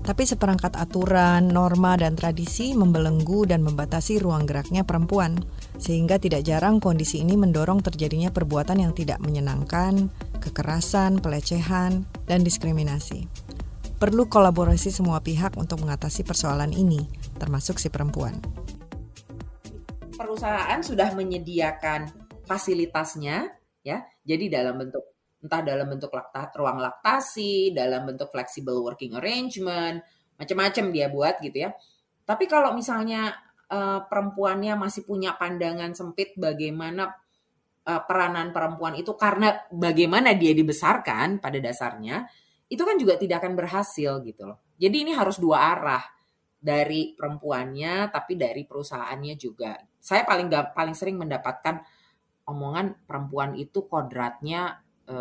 Tapi 0.03 0.27
seperangkat 0.27 0.75
aturan, 0.75 1.47
norma, 1.47 1.95
dan 1.95 2.19
tradisi 2.19 2.75
membelenggu 2.75 3.47
dan 3.47 3.63
membatasi 3.63 4.19
ruang 4.19 4.43
geraknya 4.43 4.83
perempuan, 4.83 5.39
sehingga 5.79 6.19
tidak 6.19 6.43
jarang 6.43 6.83
kondisi 6.83 7.23
ini 7.23 7.39
mendorong 7.39 7.79
terjadinya 7.79 8.35
perbuatan 8.35 8.83
yang 8.83 8.91
tidak 8.91 9.23
menyenangkan, 9.23 10.11
kekerasan, 10.43 11.23
pelecehan, 11.23 12.03
dan 12.27 12.43
diskriminasi. 12.43 13.47
Perlu 13.97 14.29
kolaborasi 14.29 14.93
semua 14.93 15.17
pihak 15.25 15.57
untuk 15.57 15.81
mengatasi 15.81 16.21
persoalan 16.21 16.69
ini, 16.69 17.01
termasuk 17.41 17.81
si 17.81 17.89
perempuan. 17.89 18.37
Perusahaan 20.13 20.77
sudah 20.85 21.17
menyediakan 21.17 22.05
fasilitasnya, 22.45 23.49
ya. 23.81 24.05
Jadi 24.21 24.53
dalam 24.53 24.77
bentuk 24.77 25.01
entah 25.41 25.65
dalam 25.65 25.89
bentuk 25.89 26.13
lakta, 26.13 26.53
ruang 26.53 26.77
laktasi, 26.77 27.73
dalam 27.73 28.05
bentuk 28.05 28.29
flexible 28.29 28.85
working 28.85 29.17
arrangement, 29.17 30.05
macam-macam 30.37 30.85
dia 30.93 31.09
buat 31.09 31.41
gitu 31.41 31.65
ya. 31.65 31.73
Tapi 32.21 32.45
kalau 32.45 32.77
misalnya 32.77 33.33
uh, 33.73 34.05
perempuannya 34.05 34.77
masih 34.77 35.09
punya 35.09 35.33
pandangan 35.41 35.97
sempit 35.97 36.37
bagaimana 36.37 37.17
uh, 37.81 38.01
peranan 38.05 38.53
perempuan 38.53 38.93
itu 38.93 39.17
karena 39.17 39.57
bagaimana 39.73 40.37
dia 40.37 40.53
dibesarkan 40.53 41.41
pada 41.41 41.57
dasarnya, 41.57 42.29
itu 42.67 42.83
kan 42.83 42.99
juga 42.99 43.15
tidak 43.15 43.43
akan 43.43 43.53
berhasil 43.55 44.19
gitu 44.23 44.43
loh. 44.43 44.59
Jadi 44.75 45.07
ini 45.07 45.11
harus 45.15 45.39
dua 45.39 45.73
arah 45.75 46.03
dari 46.57 47.15
perempuannya 47.15 48.11
tapi 48.11 48.35
dari 48.35 48.67
perusahaannya 48.67 49.35
juga. 49.39 49.77
Saya 49.97 50.27
paling 50.27 50.51
gak, 50.51 50.75
paling 50.75 50.95
sering 50.97 51.15
mendapatkan 51.15 51.79
omongan 52.47 53.07
perempuan 53.07 53.55
itu 53.55 53.87
kodratnya 53.87 54.83
e, 55.07 55.17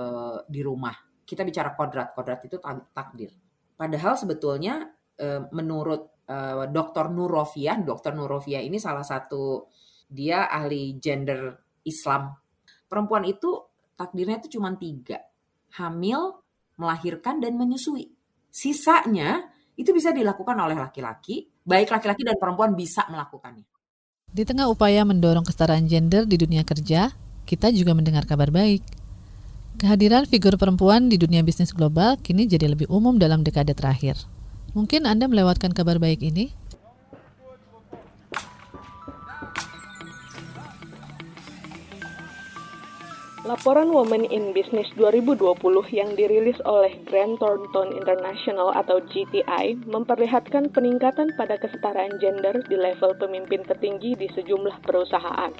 di 0.46 0.60
rumah. 0.62 0.94
Kita 1.26 1.42
bicara 1.42 1.74
kodrat, 1.74 2.14
kodrat 2.14 2.42
itu 2.46 2.58
takdir. 2.94 3.30
Padahal 3.78 4.18
sebetulnya 4.18 4.90
e, 5.14 5.46
menurut 5.54 6.26
e, 6.26 6.36
Dr. 6.70 7.10
Nurofia, 7.14 7.78
Dr. 7.78 8.14
Nurofia 8.14 8.62
ini 8.62 8.78
salah 8.82 9.06
satu 9.06 9.70
dia 10.06 10.46
ahli 10.46 10.98
gender 11.02 11.58
Islam. 11.82 12.34
Perempuan 12.86 13.26
itu 13.26 13.58
takdirnya 13.98 14.38
itu 14.38 14.58
cuma 14.58 14.70
tiga. 14.78 15.18
Hamil, 15.82 16.45
melahirkan 16.76 17.40
dan 17.40 17.56
menyusui. 17.56 18.12
Sisanya 18.48 19.44
itu 19.76 19.92
bisa 19.92 20.12
dilakukan 20.12 20.56
oleh 20.56 20.76
laki-laki, 20.76 21.48
baik 21.64 21.92
laki-laki 21.92 22.24
dan 22.24 22.36
perempuan 22.40 22.72
bisa 22.72 23.04
melakukannya. 23.12 23.68
Di 24.32 24.44
tengah 24.44 24.68
upaya 24.68 25.04
mendorong 25.04 25.44
kesetaraan 25.44 25.88
gender 25.88 26.24
di 26.24 26.36
dunia 26.40 26.64
kerja, 26.64 27.12
kita 27.48 27.72
juga 27.72 27.92
mendengar 27.96 28.24
kabar 28.24 28.48
baik. 28.52 28.84
Kehadiran 29.76 30.24
figur 30.24 30.56
perempuan 30.56 31.12
di 31.12 31.20
dunia 31.20 31.44
bisnis 31.44 31.76
global 31.76 32.16
kini 32.16 32.48
jadi 32.48 32.72
lebih 32.72 32.88
umum 32.88 33.20
dalam 33.20 33.44
dekade 33.44 33.76
terakhir. 33.76 34.16
Mungkin 34.72 35.04
Anda 35.04 35.28
melewatkan 35.28 35.72
kabar 35.76 36.00
baik 36.00 36.24
ini 36.24 36.52
Laporan 43.46 43.94
Women 43.94 44.26
in 44.34 44.50
Business 44.50 44.90
2020 44.98 45.38
yang 45.94 46.18
dirilis 46.18 46.58
oleh 46.66 46.98
Grant 47.06 47.38
Thornton 47.38 47.94
International 47.94 48.74
atau 48.74 48.98
GTI 48.98 49.86
memperlihatkan 49.86 50.74
peningkatan 50.74 51.30
pada 51.38 51.54
kesetaraan 51.54 52.18
gender 52.18 52.66
di 52.66 52.74
level 52.74 53.14
pemimpin 53.14 53.62
tertinggi 53.62 54.18
di 54.18 54.26
sejumlah 54.34 54.82
perusahaan. 54.82 55.54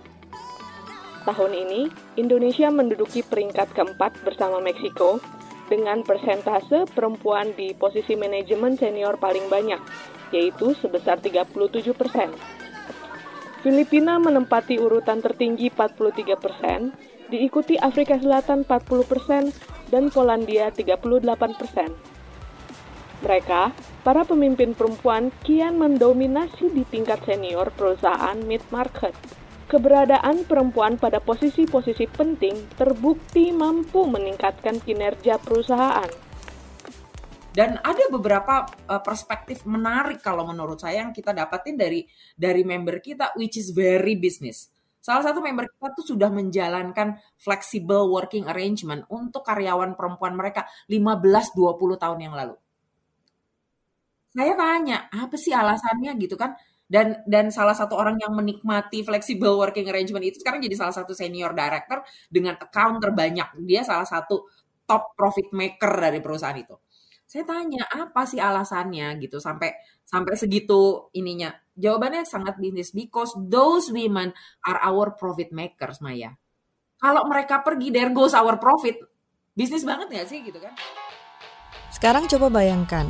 Tahun 1.31 1.53
ini, 1.55 1.87
Indonesia 2.19 2.75
menduduki 2.75 3.23
peringkat 3.23 3.71
keempat 3.71 4.19
bersama 4.27 4.59
Meksiko 4.59 5.23
dengan 5.71 6.03
persentase 6.03 6.91
perempuan 6.91 7.55
di 7.55 7.71
posisi 7.71 8.19
manajemen 8.19 8.75
senior 8.75 9.15
paling 9.15 9.47
banyak, 9.47 9.79
yaitu 10.35 10.75
sebesar 10.83 11.23
37 11.23 11.55
persen. 11.95 12.35
Filipina 13.63 14.19
menempati 14.19 14.75
urutan 14.75 15.23
tertinggi 15.23 15.71
43 15.71 16.35
persen, 16.35 16.91
diikuti 17.29 17.79
Afrika 17.79 18.19
Selatan 18.19 18.67
40% 18.67 19.91
dan 19.91 20.11
Polandia 20.11 20.71
38%. 20.75 22.17
Mereka, 23.25 23.73
para 24.05 24.23
pemimpin 24.29 24.77
perempuan, 24.77 25.33
kian 25.43 25.81
mendominasi 25.81 26.69
di 26.71 26.85
tingkat 26.87 27.25
senior 27.25 27.73
perusahaan 27.73 28.37
mid-market. 28.45 29.17
keberadaan 29.67 30.47
perempuan 30.47 30.95
pada 30.95 31.19
posisi-posisi 31.19 32.07
penting 32.07 32.79
terbukti 32.79 33.51
mampu 33.51 34.07
meningkatkan 34.07 34.79
kinerja 34.79 35.43
perusahaan. 35.43 36.07
Dan 37.57 37.81
ada 37.81 38.05
beberapa 38.13 38.69
uh, 38.69 39.01
perspektif 39.01 39.65
menarik 39.65 40.21
kalau 40.21 40.45
menurut 40.45 40.77
saya 40.77 41.03
yang 41.03 41.11
kita 41.11 41.33
dapatin 41.33 41.75
dari 41.75 42.05
dari 42.37 42.63
member 42.69 43.01
kita 43.01 43.33
which 43.35 43.57
is 43.57 43.73
very 43.73 44.13
business. 44.13 44.76
Salah 45.07 45.23
satu 45.23 45.39
member 45.39 45.71
kita 45.71 45.95
tuh 45.95 46.03
sudah 46.03 46.27
menjalankan 46.35 47.15
flexible 47.39 48.11
working 48.11 48.51
arrangement 48.51 49.07
untuk 49.07 49.47
karyawan 49.47 49.95
perempuan 49.95 50.35
mereka 50.35 50.67
15-20 50.91 52.03
tahun 52.03 52.19
yang 52.27 52.35
lalu. 52.35 52.59
Saya 54.35 54.59
tanya, 54.59 55.07
apa 55.15 55.39
sih 55.39 55.55
alasannya 55.55 56.11
gitu 56.19 56.35
kan? 56.35 56.59
dan 56.87 57.19
dan 57.27 57.51
salah 57.51 57.75
satu 57.75 57.99
orang 57.99 58.15
yang 58.23 58.31
menikmati 58.31 59.03
flexible 59.03 59.59
working 59.59 59.91
arrangement 59.91 60.23
itu 60.23 60.39
sekarang 60.39 60.63
jadi 60.63 60.79
salah 60.79 60.95
satu 60.95 61.19
senior 61.19 61.51
director 61.51 61.99
dengan 62.31 62.55
account 62.63 63.03
terbanyak 63.03 63.59
dia 63.67 63.83
salah 63.83 64.07
satu 64.07 64.47
top 64.87 65.19
profit 65.19 65.51
maker 65.51 65.99
dari 65.99 66.23
perusahaan 66.23 66.55
itu 66.55 66.79
saya 67.27 67.43
tanya 67.43 67.83
apa 67.91 68.23
sih 68.25 68.39
alasannya? 68.39 69.19
Gitu 69.19 69.43
sampai 69.43 69.75
sampai 70.07 70.39
segitu 70.39 71.11
ininya. 71.13 71.51
Jawabannya 71.77 72.25
sangat 72.25 72.57
bisnis 72.57 72.95
because 72.95 73.35
those 73.51 73.91
women 73.93 74.33
are 74.65 74.79
our 74.81 75.13
profit 75.13 75.53
makers 75.53 76.01
Maya. 76.01 76.39
Kalau 76.97 77.29
mereka 77.29 77.61
pergi 77.61 77.93
there 77.93 78.15
goes 78.15 78.33
our 78.33 78.57
profit. 78.57 78.97
Bisnis 79.53 79.85
banget 79.85 80.09
ya 80.15 80.25
sih? 80.25 80.41
Gitu 80.41 80.57
kan. 80.57 80.73
Sekarang 81.93 82.25
coba 82.29 82.49
bayangkan 82.49 83.09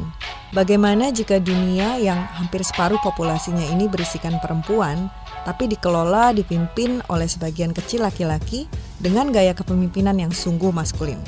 Bagaimana 0.55 1.11
jika 1.11 1.43
dunia 1.43 1.99
yang 1.99 2.23
hampir 2.39 2.63
separuh 2.63 3.03
populasinya 3.03 3.67
ini 3.67 3.91
berisikan 3.91 4.39
perempuan, 4.39 5.11
tapi 5.43 5.67
dikelola, 5.67 6.31
dipimpin 6.31 7.03
oleh 7.11 7.27
sebagian 7.27 7.75
kecil 7.75 8.07
laki-laki 8.07 8.71
dengan 9.03 9.35
gaya 9.35 9.59
kepemimpinan 9.59 10.15
yang 10.15 10.31
sungguh 10.31 10.71
maskulin? 10.71 11.19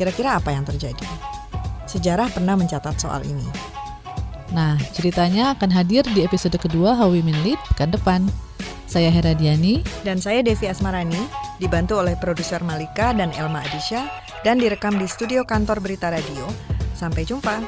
Kira-kira 0.00 0.40
apa 0.40 0.56
yang 0.56 0.64
terjadi? 0.64 1.33
Sejarah 1.94 2.26
pernah 2.34 2.58
mencatat 2.58 2.98
soal 2.98 3.22
ini. 3.22 3.46
Nah, 4.50 4.74
ceritanya 4.90 5.54
akan 5.54 5.70
hadir 5.70 6.02
di 6.10 6.26
episode 6.26 6.58
kedua 6.58 6.98
How 6.98 7.06
Women 7.06 7.46
Lead 7.46 7.58
pekan 7.70 7.94
depan. 7.94 8.26
Saya 8.90 9.14
Hera 9.14 9.34
Diani 9.34 9.86
dan 10.02 10.18
saya 10.18 10.42
Devi 10.42 10.66
Asmarani, 10.66 11.18
dibantu 11.62 12.02
oleh 12.02 12.18
produser 12.18 12.62
Malika 12.66 13.14
dan 13.14 13.30
Elma 13.34 13.62
Adisha 13.62 14.10
dan 14.42 14.58
direkam 14.58 14.98
di 14.98 15.06
studio 15.06 15.46
kantor 15.46 15.78
Berita 15.78 16.10
Radio. 16.10 16.46
Sampai 16.94 17.22
jumpa. 17.22 17.62